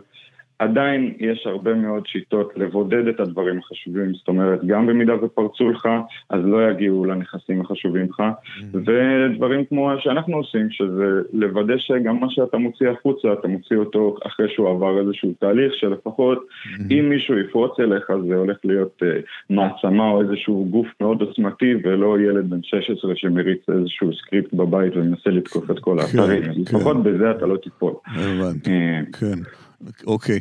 עדיין 0.58 1.14
יש 1.18 1.46
הרבה 1.46 1.74
מאוד 1.74 2.06
שיטות 2.06 2.52
לבודד 2.56 3.08
את 3.08 3.20
הדברים 3.20 3.58
החשובים, 3.58 4.14
זאת 4.14 4.28
אומרת, 4.28 4.64
גם 4.66 4.86
במידה 4.86 5.24
ופרצו 5.24 5.70
לך, 5.70 5.88
אז 6.30 6.40
לא 6.44 6.70
יגיעו 6.70 7.04
לנכסים 7.04 7.60
החשובים 7.60 8.06
לך, 8.10 8.20
mm-hmm. 8.20 8.76
ודברים 8.76 9.64
כמו 9.64 9.90
שאנחנו 9.98 10.36
עושים, 10.36 10.70
שזה 10.70 11.20
לוודא 11.32 11.74
שגם 11.78 12.20
מה 12.20 12.26
שאתה 12.30 12.56
מוציא 12.56 12.88
החוצה, 12.88 13.32
אתה 13.32 13.48
מוציא 13.48 13.76
אותו 13.76 14.16
אחרי 14.26 14.46
שהוא 14.54 14.70
עבר 14.70 15.00
איזשהו 15.00 15.32
תהליך, 15.40 15.74
שלפחות 15.74 16.38
mm-hmm. 16.38 16.82
אם 16.90 17.08
מישהו 17.08 17.38
יפרוץ 17.38 17.80
אליך, 17.80 18.06
זה 18.28 18.34
הולך 18.34 18.56
להיות 18.64 19.02
uh, 19.02 19.06
מעצמה 19.50 20.10
או 20.10 20.22
איזשהו 20.22 20.66
גוף 20.70 20.86
מאוד 21.00 21.20
עוצמתי, 21.20 21.74
ולא 21.84 22.20
ילד 22.20 22.50
בן 22.50 22.62
16 22.62 23.12
שמריץ 23.16 23.60
איזשהו 23.68 24.12
סקריפט 24.14 24.52
בבית 24.52 24.96
ומנסה 24.96 25.30
לתקוף 25.30 25.70
את 25.70 25.78
כל 25.78 25.96
כן, 26.12 26.18
האתרים, 26.18 26.42
כן, 26.42 26.50
לפחות 26.60 26.96
כן. 26.96 27.02
בזה 27.02 27.30
אתה 27.30 27.46
לא 27.46 27.56
תיפול. 27.56 27.92
הבנתי, 28.06 28.70
אה, 28.70 29.00
כן. 29.20 29.63
אוקיי. 30.06 30.40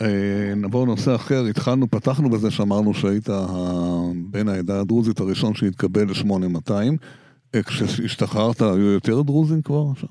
אה, 0.00 0.52
נעבור 0.56 0.86
לנושא 0.86 1.14
אחר, 1.14 1.44
התחלנו, 1.50 1.90
פתחנו 1.90 2.30
בזה 2.30 2.50
שאמרנו 2.50 2.94
שהיית 2.94 3.28
בן 4.30 4.48
העדה 4.48 4.80
הדרוזית 4.80 5.20
הראשון 5.20 5.54
שהתקבל 5.54 6.02
ל-8200. 6.02 6.72
אה, 7.54 7.62
כשהשתחררת 7.62 8.60
היו 8.60 8.92
יותר 8.92 9.22
דרוזים 9.22 9.62
כבר 9.62 9.84
שם? 9.96 10.06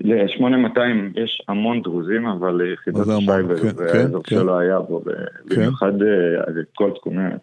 ל-8200 0.00 1.20
יש 1.20 1.42
המון 1.48 1.82
דרוזים, 1.82 2.26
אבל 2.26 2.60
יחידות 2.72 3.06
הסייבר 3.08 3.56
כן, 3.56 3.68
זה 3.68 3.88
כן, 3.92 3.98
האזור 3.98 4.22
כן. 4.22 4.36
שלא 4.36 4.58
היה 4.58 4.80
בו, 4.80 5.02
במיוחד 5.50 6.02
אה, 6.02 6.62
כל 6.74 6.90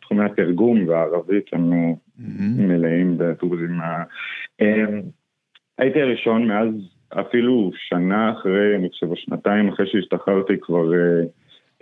תחומי 0.01 0.23
התרגום 0.25 0.87
והערבית 0.87 1.45
הם 1.53 1.71
מלאים 2.57 3.17
בדרוזים. 3.17 3.79
הייתי 5.77 6.01
הראשון 6.01 6.47
מאז 6.47 6.67
אפילו 7.19 7.71
שנה 7.75 8.31
אחרי, 8.31 8.75
אני 8.75 8.89
חושב, 8.89 9.07
שנתיים 9.15 9.69
אחרי 9.69 9.87
שהשתחררתי 9.87 10.53
כבר 10.61 10.91
uh, 10.91 11.27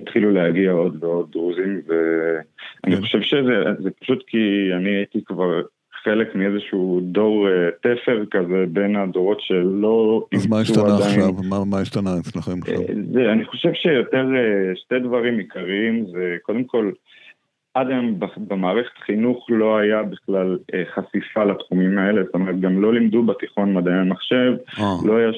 התחילו 0.02 0.32
להגיע 0.32 0.72
עוד 0.72 1.04
ועוד 1.04 1.32
דרוזים, 1.32 1.82
ואני 1.88 2.96
כן. 2.96 3.02
חושב 3.02 3.22
שזה 3.22 3.90
פשוט 4.00 4.24
כי 4.28 4.70
אני 4.78 4.90
הייתי 4.90 5.24
כבר 5.26 5.62
חלק 6.04 6.36
מאיזשהו 6.36 7.00
דור 7.04 7.48
uh, 7.48 7.52
תפר 7.82 8.24
כזה 8.32 8.66
בין 8.70 8.96
הדורות 8.96 9.42
שלא... 9.42 10.26
אז 10.36 10.48
מה 10.48 10.60
השתנה 10.60 10.84
עדיין... 10.84 11.02
עכשיו? 11.02 11.34
מה, 11.50 11.66
מה 11.66 11.80
השתנה 11.80 12.10
אצלכם 12.20 12.60
עכשיו? 12.62 12.82
Uh, 12.82 12.92
זה, 13.14 13.32
אני 13.32 13.46
חושב 13.46 13.74
שיותר 13.74 14.26
uh, 14.26 14.80
שתי 14.80 15.00
דברים 15.00 15.38
עיקריים, 15.38 16.06
זה 16.12 16.38
קודם 16.42 16.64
כל... 16.64 16.92
עד 17.80 17.88
היום 17.90 18.20
במערכת 18.48 18.98
חינוך 19.06 19.46
לא 19.50 19.78
היה 19.78 20.04
בכלל 20.04 20.58
אה, 20.74 20.84
חשיפה 20.94 21.44
לתחומים 21.44 21.98
האלה, 21.98 22.24
זאת 22.24 22.34
אומרת 22.34 22.60
גם 22.60 22.82
לא 22.82 22.94
לימדו 22.94 23.24
בתיכון 23.24 23.74
מדעי 23.74 23.94
המחשב, 23.94 24.54
אה. 24.80 24.96
לא 25.06 25.18
היה 25.18 25.32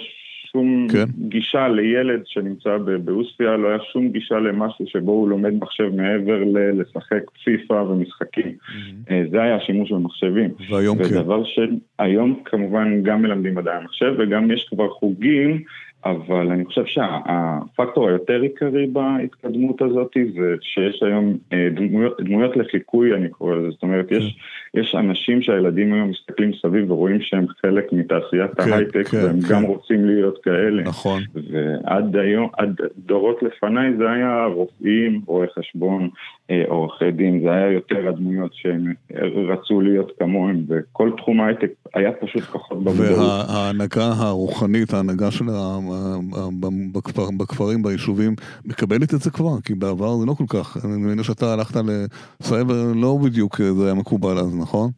שום 0.52 0.88
כן. 0.92 1.06
גישה 1.30 1.68
לילד 1.68 2.22
שנמצא 2.26 2.78
בעוספיא, 3.04 3.46
לא 3.46 3.68
היה 3.68 3.78
שום 3.94 4.10
גישה 4.10 4.36
למשהו 4.36 4.86
שבו 4.88 5.12
הוא 5.12 5.30
לומד 5.30 5.54
מחשב 5.54 5.90
מעבר 5.96 6.44
ל- 6.44 6.82
לשחק 6.82 7.32
פיפא 7.44 7.74
ומשחקים. 7.74 8.52
Mm-hmm. 8.62 9.32
זה 9.32 9.42
היה 9.42 9.56
השימוש 9.56 9.92
במחשבים. 9.92 10.50
והיום 10.70 10.98
כן. 10.98 11.04
ודבר 11.04 11.44
שהיום 11.44 12.42
כמובן 12.46 13.04
גם 13.04 13.22
מלמדים 13.22 13.56
מדעי 13.56 13.76
המחשב 13.76 14.14
וגם 14.20 14.52
יש 14.52 14.68
כבר 14.70 14.90
חוגים 14.90 15.62
אבל 16.06 16.52
אני 16.52 16.66
חושב 16.66 16.86
שהפקטור 16.86 18.08
היותר 18.08 18.42
עיקרי 18.42 18.88
בהתקדמות 18.88 19.82
הזאת 19.82 20.12
זה 20.36 20.56
שיש 20.62 21.04
היום 21.04 21.38
אה, 21.54 21.68
דמויות, 21.76 22.22
דמויות 22.22 22.58
לחיקוי, 22.58 23.14
אני 23.16 23.30
קורא 23.30 23.56
לזה. 23.56 23.70
זאת 23.72 23.84
אומרת, 23.84 24.12
יש, 24.12 24.40
כן. 24.74 24.80
יש 24.80 24.96
אנשים 24.96 25.42
שהילדים 25.42 25.94
היום 25.94 26.10
מסתכלים 26.10 26.52
סביב 26.62 26.92
ורואים 26.92 27.22
שהם 27.22 27.46
חלק 27.62 27.94
מתעשיית 27.94 28.52
כן, 28.52 28.74
ההייטק, 28.74 29.08
כן, 29.08 29.18
והם 29.18 29.42
כן. 29.42 29.54
גם 29.54 29.64
רוצים 29.64 30.06
להיות 30.06 30.38
כאלה. 30.44 30.84
נכון. 30.84 31.24
ועד 31.52 32.16
היום, 32.16 32.50
עד 32.58 32.76
דורות 32.98 33.44
לפניי 33.44 33.98
זה 33.98 34.12
היה 34.12 34.46
רופאים, 34.46 35.22
רואי 35.26 35.48
חשבון, 35.60 36.10
אה, 36.52 36.64
עורכי 36.68 37.12
דין, 37.12 37.42
זה 37.44 37.52
היה 37.52 37.72
יותר 37.72 38.10
הדמויות 38.10 38.52
שהם 38.54 38.94
רצו 39.50 39.82
להיות 39.82 40.12
כמוהם, 40.20 40.66
וכל 40.68 41.12
תחום 41.18 41.42
ההייטק 41.42 41.72
היה 41.94 42.12
פשוט 42.12 42.44
פחות 42.44 42.84
במודעות. 42.84 43.18
וההנהגה 43.18 44.12
הרוחנית, 44.18 44.94
ההנהגה 44.94 45.32
של 45.32 45.50
בכפר, 46.94 47.24
בכפרים, 47.38 47.84
ביישובים, 47.84 48.36
מקבלת 48.66 49.14
את 49.14 49.20
זה 49.20 49.32
כבר? 49.32 49.62
כי 49.66 49.76
בעבר 49.76 50.18
זה 50.18 50.26
לא 50.26 50.34
כל 50.34 50.44
כך. 50.50 50.86
אני 50.86 51.02
מבין 51.02 51.24
שאתה 51.24 51.54
הלכת 51.54 51.76
לסייבר, 52.42 52.92
לא 52.96 53.18
בדיוק 53.26 53.58
זה 53.62 53.86
היה 53.86 53.94
מקובל 53.94 54.38
אז, 54.38 54.58
נכון? 54.60 54.90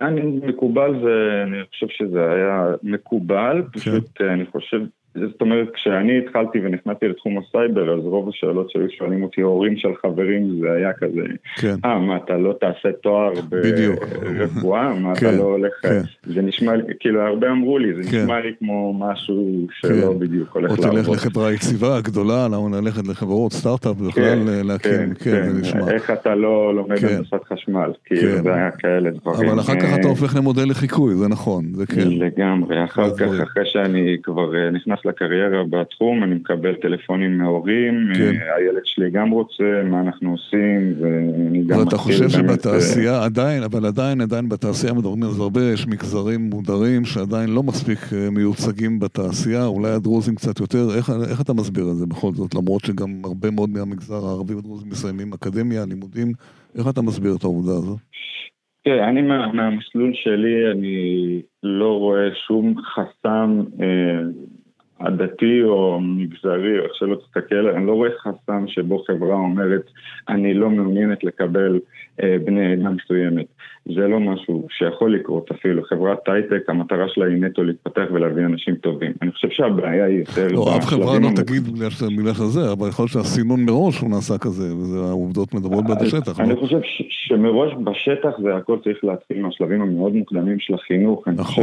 אני 0.00 0.40
מקובל, 0.46 0.90
ואני 0.90 1.56
חושב 1.70 1.86
שזה 1.90 2.20
היה 2.32 2.74
מקובל, 2.82 3.62
כן. 3.72 3.78
פשוט 3.78 4.20
אני 4.20 4.46
חושב 4.46 4.80
זאת 5.14 5.40
אומרת, 5.40 5.68
כשאני 5.74 6.18
התחלתי 6.18 6.58
ונכנסתי 6.64 7.08
לתחום 7.08 7.38
הסייבר, 7.38 7.94
אז 7.94 8.04
רוב 8.04 8.28
השאלות 8.28 8.70
שהיו 8.70 8.90
שואלים 8.98 9.22
אותי 9.22 9.40
הורים 9.40 9.76
של 9.76 9.88
חברים, 10.02 10.60
זה 10.60 10.72
היה 10.72 10.92
כזה, 10.92 11.22
כן. 11.56 11.74
אה, 11.84 11.98
מה, 11.98 12.16
אתה 12.16 12.36
לא 12.36 12.54
תעשה 12.60 12.92
תואר 13.02 13.32
ברפואה? 13.48 14.94
מה, 14.94 15.14
כן, 15.14 15.26
אתה 15.26 15.36
לא 15.36 15.42
הולך... 15.42 15.72
כן. 15.82 16.00
זה 16.22 16.42
נשמע 16.42 16.76
לי, 16.76 16.82
כאילו, 17.00 17.20
הרבה 17.20 17.50
אמרו 17.50 17.78
לי, 17.78 17.94
זה 17.94 18.10
כן. 18.10 18.16
נשמע 18.16 18.40
לי 18.40 18.52
כמו 18.58 18.94
משהו 18.98 19.66
שלא 19.80 20.12
כן. 20.12 20.18
בדיוק 20.18 20.54
הולך 20.54 20.70
לעבוד. 20.70 20.86
או 20.86 20.92
תלך 20.92 21.08
לחברה 21.08 21.52
יציבה, 21.52 22.00
גדולה, 22.00 22.48
למה 22.48 22.80
ללכת 22.80 23.08
לחברות 23.08 23.52
סטארט-אפ 23.52 23.96
בכלל 23.96 24.24
כן, 24.24 24.66
להקים, 24.66 24.92
כן, 24.92 25.14
כן, 25.14 25.30
כן, 25.30 25.48
זה 25.48 25.60
נשמע. 25.60 25.90
איך 25.90 26.10
אתה 26.10 26.34
לא 26.34 26.74
לומד 26.74 26.98
כן. 26.98 27.06
הנדסת 27.06 27.44
חשמל, 27.52 27.92
כאילו, 28.04 28.36
כן. 28.36 28.42
זה 28.42 28.54
היה 28.54 28.70
כאלה 28.70 29.10
דברים. 29.10 29.48
אבל 29.48 29.60
אחר 29.60 29.80
כך 29.80 29.98
אתה 30.00 30.08
הופך 30.08 30.36
למודל 30.36 30.70
לחיקוי, 30.70 31.14
זה 31.14 31.28
נכון, 31.28 31.64
זה 31.74 31.86
כן. 31.86 32.08
לגמרי, 32.08 32.84
אחר 32.84 33.16
כך, 33.16 33.40
אחרי 33.42 33.62
שאני 33.66 34.16
כבר 34.22 34.56
אה, 34.56 34.70
נכנס 34.70 35.03
לקריירה 35.06 35.64
בתחום, 35.70 36.24
אני 36.24 36.34
מקבל 36.34 36.74
טלפונים 36.74 37.38
מהורים, 37.38 38.08
כן. 38.14 38.34
הילד 38.56 38.82
שלי 38.84 39.10
גם 39.10 39.30
רוצה, 39.30 39.82
מה 39.84 40.00
אנחנו 40.00 40.30
עושים, 40.30 40.94
ואני 41.00 41.64
גם 41.66 41.78
ואתה 41.78 41.96
חושב 41.96 42.28
שבתעשייה 42.28 43.12
אה, 43.12 43.24
עדיין, 43.24 43.62
אבל 43.62 43.86
עדיין, 43.86 44.20
עדיין 44.20 44.48
בתעשייה 44.48 44.92
מדברים 44.92 45.22
על 45.22 45.28
זה 45.28 45.42
הרבה, 45.42 45.60
יש 45.72 45.86
מגזרים 45.86 46.40
מודרים 46.40 47.04
שעדיין 47.04 47.50
לא 47.50 47.62
מספיק 47.62 47.98
אה, 48.12 48.30
מיוצגים 48.30 48.98
בתעשייה, 48.98 49.66
אולי 49.66 49.90
הדרוזים 49.90 50.34
קצת 50.34 50.60
יותר, 50.60 50.84
איך, 50.96 51.10
איך 51.30 51.40
אתה 51.40 51.52
מסביר 51.52 51.84
את 51.90 51.96
זה 51.96 52.06
בכל 52.06 52.32
זאת, 52.32 52.54
למרות 52.54 52.84
שגם 52.84 53.10
הרבה 53.24 53.50
מאוד 53.50 53.70
מהמגזר 53.70 54.26
הערבי 54.26 54.54
והדרוזים 54.54 54.88
מסיימים 54.90 55.32
אקדמיה, 55.32 55.84
לימודים, 55.88 56.32
איך 56.78 56.88
אתה 56.88 57.02
מסביר 57.02 57.34
את 57.38 57.44
העובדה 57.44 57.72
הזו? 57.72 57.96
תראה, 58.84 59.08
אני 59.08 59.22
מה, 59.22 59.52
מהמסלול 59.52 60.12
שלי, 60.14 60.70
אני 60.72 61.40
לא 61.62 61.98
רואה 61.98 62.34
שום 62.46 62.74
חסם 62.94 63.60
אה, 63.80 64.20
עדתי 65.04 65.62
או 65.62 66.00
מגזרי, 66.00 66.78
או 66.78 66.84
איך 66.84 66.94
שלא 66.94 67.16
תסתכל, 67.16 67.68
אני 67.68 67.86
לא 67.86 67.92
רואה 67.92 68.10
חסם 68.18 68.64
שבו 68.66 69.04
חברה 69.06 69.34
אומרת, 69.34 69.82
אני 70.28 70.54
לא 70.54 70.70
מעוניינת 70.70 71.24
לקבל 71.24 71.80
אה, 72.22 72.36
בני 72.44 72.72
עדה 72.72 72.90
מסוימת. 72.90 73.46
זה 73.86 74.08
לא 74.08 74.20
משהו 74.20 74.66
שיכול 74.70 75.14
לקרות 75.14 75.50
אפילו. 75.50 75.82
חברת 75.82 76.18
הייטק, 76.28 76.68
המטרה 76.68 77.08
שלה 77.08 77.26
היא 77.26 77.36
נטו 77.36 77.64
להתפתח 77.64 78.04
ולהביא 78.12 78.44
אנשים 78.44 78.74
טובים. 78.74 79.12
אני 79.22 79.32
חושב 79.32 79.48
שהבעיה 79.50 80.04
היא 80.04 80.18
יותר... 80.18 80.48
לא, 80.52 80.76
אף 80.78 80.86
חברה 80.86 81.18
לא 81.18 81.28
תגיד 81.36 81.62
מילה 82.16 82.34
שזה, 82.34 82.72
אבל 82.72 82.88
יכול 82.88 83.02
להיות 83.02 83.12
שהסינון 83.12 83.64
מראש 83.64 84.00
הוא 84.00 84.10
נעשה 84.10 84.38
כזה, 84.38 84.64
והעובדות 84.74 85.54
מדברות 85.54 85.84
בעד 85.84 86.02
השטח. 86.02 86.40
אני 86.40 86.50
לא? 86.50 86.60
חושב 86.60 86.78
שמראש 87.08 87.72
בשטח 87.84 88.30
זה 88.42 88.56
הכל 88.56 88.78
צריך 88.84 89.04
להתחיל 89.04 89.42
מהשלבים 89.42 89.82
המאוד 89.82 90.14
מוקדמים 90.14 90.58
של 90.58 90.74
החינוך. 90.74 91.28
אני 91.28 91.38
חושב 91.38 91.62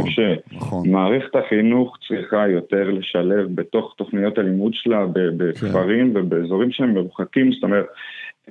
נכון, 0.52 0.84
שמערכת 0.84 1.28
נכון. 1.28 1.40
החינוך 1.40 1.96
צריכה 2.08 2.48
יותר 2.48 2.90
לשלב 2.90 3.31
בתוך 3.54 3.94
תוכניות 3.98 4.38
הלימוד 4.38 4.74
שלה 4.74 5.06
בכפרים 5.12 6.12
כן. 6.12 6.20
ובאזורים 6.20 6.70
שהם 6.70 6.94
מרוחקים, 6.94 7.52
זאת 7.52 7.62
אומרת... 7.62 7.86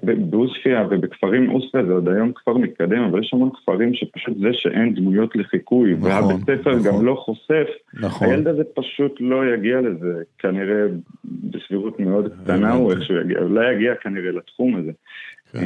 בעוספיא 0.04 0.80
ובכפרים, 0.90 1.50
עוספיא 1.50 1.84
זה 1.84 1.94
עוד 1.94 2.10
היום 2.10 2.32
כפר 2.34 2.58
מתקדם, 2.58 3.02
אבל 3.02 3.20
יש 3.20 3.34
המון 3.34 3.50
כפרים 3.54 3.94
שפשוט 3.94 4.38
זה 4.38 4.50
שאין 4.54 4.96
דמויות 4.96 5.36
לחיקוי, 5.36 5.94
נכון, 5.94 6.10
והבית 6.12 6.42
ספר 6.42 6.76
נכון. 6.76 6.84
גם 6.84 7.06
לא 7.06 7.16
חושף, 7.16 7.68
נכון. 7.94 8.28
הילד 8.28 8.48
הזה 8.48 8.64
פשוט 8.76 9.16
לא 9.20 9.54
יגיע 9.54 9.82
לזה, 9.82 10.14
כנראה 10.40 10.86
בסבירות 11.26 12.00
מאוד 12.00 12.32
קטנה 12.44 12.74
הוא 12.74 12.92
איכשהו 12.92 13.16
יגיע, 13.16 13.40
לא 13.40 13.62
יגיע 13.72 13.96
כנראה 13.96 14.32
לתחום 14.32 14.76
הזה. 14.76 14.92
כן. 15.52 15.60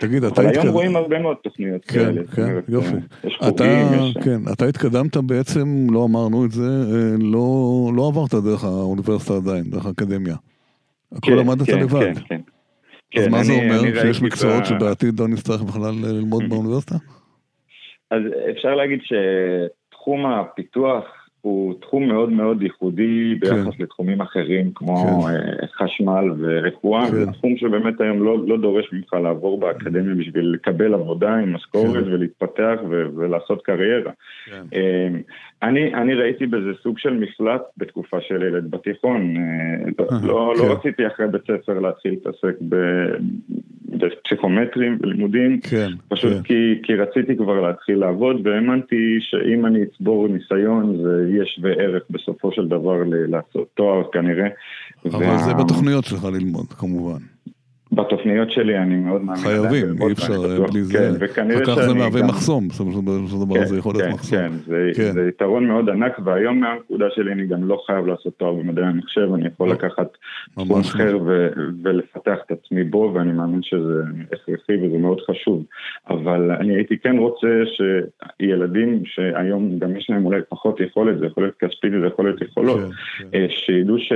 תגיד, 0.00 0.24
אתה 0.24 0.42
התקדמת... 0.42 0.56
אבל 0.56 0.62
היום 0.62 0.74
רואים 0.74 0.96
הרבה 0.96 1.18
מאוד 1.18 1.36
תוכניות 1.42 1.84
כן, 1.84 1.94
כאלה. 1.94 2.22
כן, 2.26 2.42
כן, 2.42 2.72
יופי. 2.72 2.96
יש 3.24 3.36
חוגים, 3.38 3.86
יש... 3.94 4.24
כן, 4.24 4.52
אתה 4.52 4.64
התקדמת 4.64 5.16
בעצם, 5.16 5.86
לא 5.90 6.04
אמרנו 6.04 6.44
את 6.44 6.50
זה, 6.50 6.62
אה, 6.62 7.16
לא, 7.18 7.90
לא 7.96 8.08
עברת 8.08 8.34
דרך 8.34 8.64
האוניברסיטה 8.64 9.34
עדיין, 9.36 9.64
דרך 9.64 9.86
האקדמיה. 9.86 10.36
הכל 11.12 11.30
כן, 11.30 11.36
למדת 11.36 11.66
כן, 11.66 11.78
לבד. 11.78 12.12
אז 13.18 13.28
מה 13.28 13.44
זה 13.44 13.52
אומר? 13.52 14.02
שיש 14.02 14.22
מקצועות 14.22 14.66
שבעתיד 14.66 15.20
לא 15.20 15.28
נצטרך 15.28 15.62
בכלל 15.62 15.94
ללמוד 16.02 16.42
באוניברסיטה? 16.50 16.94
אז 18.10 18.22
אפשר 18.50 18.74
להגיד 18.74 18.98
שתחום 19.02 20.26
הפיתוח 20.26 21.27
הוא 21.48 21.74
תחום 21.80 22.08
מאוד 22.08 22.30
מאוד 22.30 22.62
ייחודי 22.62 23.34
ביחס 23.40 23.76
כן. 23.76 23.82
לתחומים 23.82 24.20
אחרים 24.20 24.70
כמו 24.74 24.96
כן. 24.96 25.34
אה, 25.34 25.66
חשמל 25.66 26.30
ורפואה, 26.38 27.10
כן. 27.10 27.32
תחום 27.32 27.56
שבאמת 27.56 28.00
היום 28.00 28.24
לא, 28.24 28.38
לא 28.46 28.56
דורש 28.56 28.92
ממך 28.92 29.12
לעבור 29.12 29.60
באקדמיה 29.60 30.14
בשביל 30.14 30.52
לקבל 30.54 30.94
עבודה 30.94 31.34
עם 31.34 31.52
משכורת 31.52 32.04
כן. 32.04 32.12
ולהתפתח 32.12 32.76
ו- 32.90 33.06
ולעשות 33.16 33.62
קריירה. 33.62 34.12
כן. 34.46 34.62
אה, 34.74 35.08
אני, 35.62 35.94
אני 35.94 36.14
ראיתי 36.14 36.46
בזה 36.46 36.70
סוג 36.82 36.98
של 36.98 37.14
מפלט 37.14 37.62
בתקופה 37.76 38.20
של 38.20 38.42
ילד 38.42 38.70
בתיכון, 38.70 39.36
אה, 39.36 40.16
לא, 40.22 40.54
לא 40.58 40.62
כן. 40.62 40.70
רציתי 40.70 41.06
אחרי 41.06 41.26
בית 41.28 41.42
ספר 41.42 41.78
להתחיל 41.78 42.10
להתעסק 42.10 42.54
בפסיכומטרים 43.88 44.98
ולימודים, 45.00 45.60
כן, 45.60 45.88
פשוט 46.08 46.32
כן. 46.32 46.42
כי, 46.42 46.74
כי 46.82 46.94
רציתי 46.94 47.36
כבר 47.36 47.60
להתחיל 47.60 47.98
לעבוד 47.98 48.46
והאמנתי 48.46 49.18
שאם 49.20 49.66
אני 49.66 49.82
אצבור 49.82 50.28
ניסיון 50.28 50.96
זה 51.02 51.26
יהיה 51.38 51.46
שווה 51.46 51.70
ערך 51.72 52.02
בסופו 52.10 52.52
של 52.52 52.68
דבר 52.68 52.96
לעשות 53.06 53.68
תואר 53.74 54.02
כנראה. 54.12 54.48
אבל 55.04 55.24
וה... 55.24 55.38
זה 55.38 55.54
בתוכניות 55.54 56.04
שלך 56.04 56.24
ללמוד 56.24 56.66
כמובן. 56.72 57.18
בתוכניות 58.28 58.50
שלי 58.50 58.78
אני 58.78 58.96
מאוד 58.96 59.22
מאמין. 59.22 59.42
חייבים, 59.42 60.02
אי 60.02 60.12
אפשר 60.12 60.66
בלי 60.72 60.82
זה. 60.82 60.98
כן, 60.98 61.12
וכנראה. 61.20 61.86
זה 61.86 61.94
מהווה 61.94 62.22
מחסום, 62.22 62.68
בסופו 62.68 62.90
של 62.92 63.00
דבר 63.46 63.64
זה 63.64 63.78
יכול 63.78 63.94
להיות 63.94 64.14
מחסום. 64.14 64.38
כן, 64.38 64.52
כן, 64.96 65.12
זה 65.12 65.28
יתרון 65.28 65.66
מאוד 65.66 65.88
ענק, 65.88 66.18
והיום 66.24 66.60
מהנקודה 66.60 67.06
שלי 67.14 67.32
אני 67.32 67.46
גם 67.46 67.64
לא 67.64 67.82
חייב 67.86 68.06
לעשות 68.06 68.34
תואר 68.36 68.54
במדעי 68.54 68.84
המחשב, 68.84 69.28
אני 69.34 69.46
יכול 69.46 69.70
לקחת 69.70 70.16
תחום 70.54 70.80
אחר 70.80 71.18
ולפתח 71.82 72.38
את 72.46 72.50
עצמי 72.50 72.84
בו, 72.84 73.12
ואני 73.14 73.32
מאמין 73.32 73.62
שזה 73.62 74.02
הכרחי 74.32 74.86
וזה 74.86 74.98
מאוד 74.98 75.20
חשוב. 75.30 75.64
אבל 76.10 76.50
אני 76.50 76.74
הייתי 76.74 76.98
כן 76.98 77.16
רוצה 77.18 77.48
שילדים 77.76 79.02
שהיום 79.04 79.78
גם 79.78 79.96
יש 79.96 80.10
להם 80.10 80.26
אולי 80.26 80.40
פחות 80.48 80.80
יכולת, 80.80 81.18
זה 81.18 81.26
יכול 81.26 81.44
להיות 81.44 81.56
כספית 81.58 81.92
וזה 81.94 82.06
יכול 82.06 82.24
להיות 82.24 82.42
יכולות, 82.42 82.80
אה, 83.34 83.46
שידעו 83.48 83.98
ש... 83.98 84.12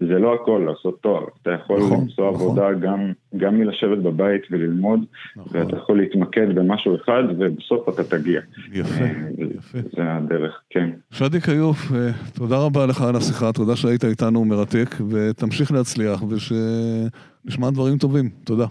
זה 0.00 0.18
לא 0.18 0.34
הכל 0.34 0.64
לעשות 0.66 1.00
תואר, 1.02 1.24
אתה 1.42 1.50
יכול 1.50 1.78
נכון, 1.78 2.00
למצוא 2.00 2.32
נכון. 2.32 2.46
עבודה 2.46 2.72
גם, 2.72 3.12
גם 3.36 3.58
מלשבת 3.58 3.98
בבית 3.98 4.42
וללמוד, 4.50 5.00
נכון. 5.36 5.60
ואתה 5.60 5.76
יכול 5.76 6.00
להתמקד 6.00 6.54
במשהו 6.54 6.96
אחד 6.96 7.22
ובסוף 7.38 7.88
אתה 7.88 8.04
תגיע. 8.04 8.40
יפה, 8.72 9.04
אה, 9.04 9.08
יפה. 9.56 9.78
זה 9.96 10.02
הדרך, 10.14 10.62
כן. 10.70 10.90
שאדי 11.10 11.40
כיוף, 11.40 11.92
אה, 11.94 12.10
תודה 12.34 12.56
רבה 12.58 12.86
לך 12.86 13.02
על 13.02 13.16
השיחה, 13.16 13.52
תודה 13.52 13.76
שהיית 13.76 14.04
איתנו 14.04 14.44
מרתק, 14.44 14.88
ותמשיך 15.10 15.72
להצליח 15.72 16.22
ושנשמע 16.22 17.70
דברים 17.70 17.98
טובים, 17.98 18.28
תודה. 18.44 18.66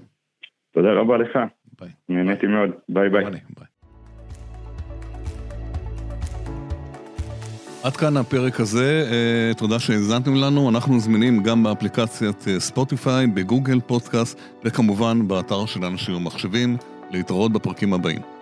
תודה 0.74 0.94
רבה 0.94 1.18
לך. 1.18 1.40
ביי. 1.80 1.90
נהניתי 2.10 2.48
מאוד, 2.48 2.70
ביי 2.90 3.10
ביי. 3.10 3.24
ביי. 3.24 3.67
עד 7.84 7.98
כאן 7.98 8.18
הפרק 8.18 8.60
הזה, 8.60 9.08
אה, 9.12 9.54
תודה 9.54 9.80
שהאזנתם 9.80 10.36
לנו, 10.36 10.70
אנחנו 10.70 11.00
זמינים 11.00 11.44
גם 11.44 11.64
באפליקציית 11.64 12.48
אה, 12.48 12.60
ספוטיפיי, 12.60 13.28
בגוגל 13.28 13.80
פודקאסט 13.80 14.38
וכמובן 14.66 15.28
באתר 15.28 15.66
של 15.66 15.86
אנשים 15.86 16.16
ומחשבים, 16.16 16.78
להתראות 17.12 17.52
בפרקים 17.52 17.94
הבאים. 17.94 18.37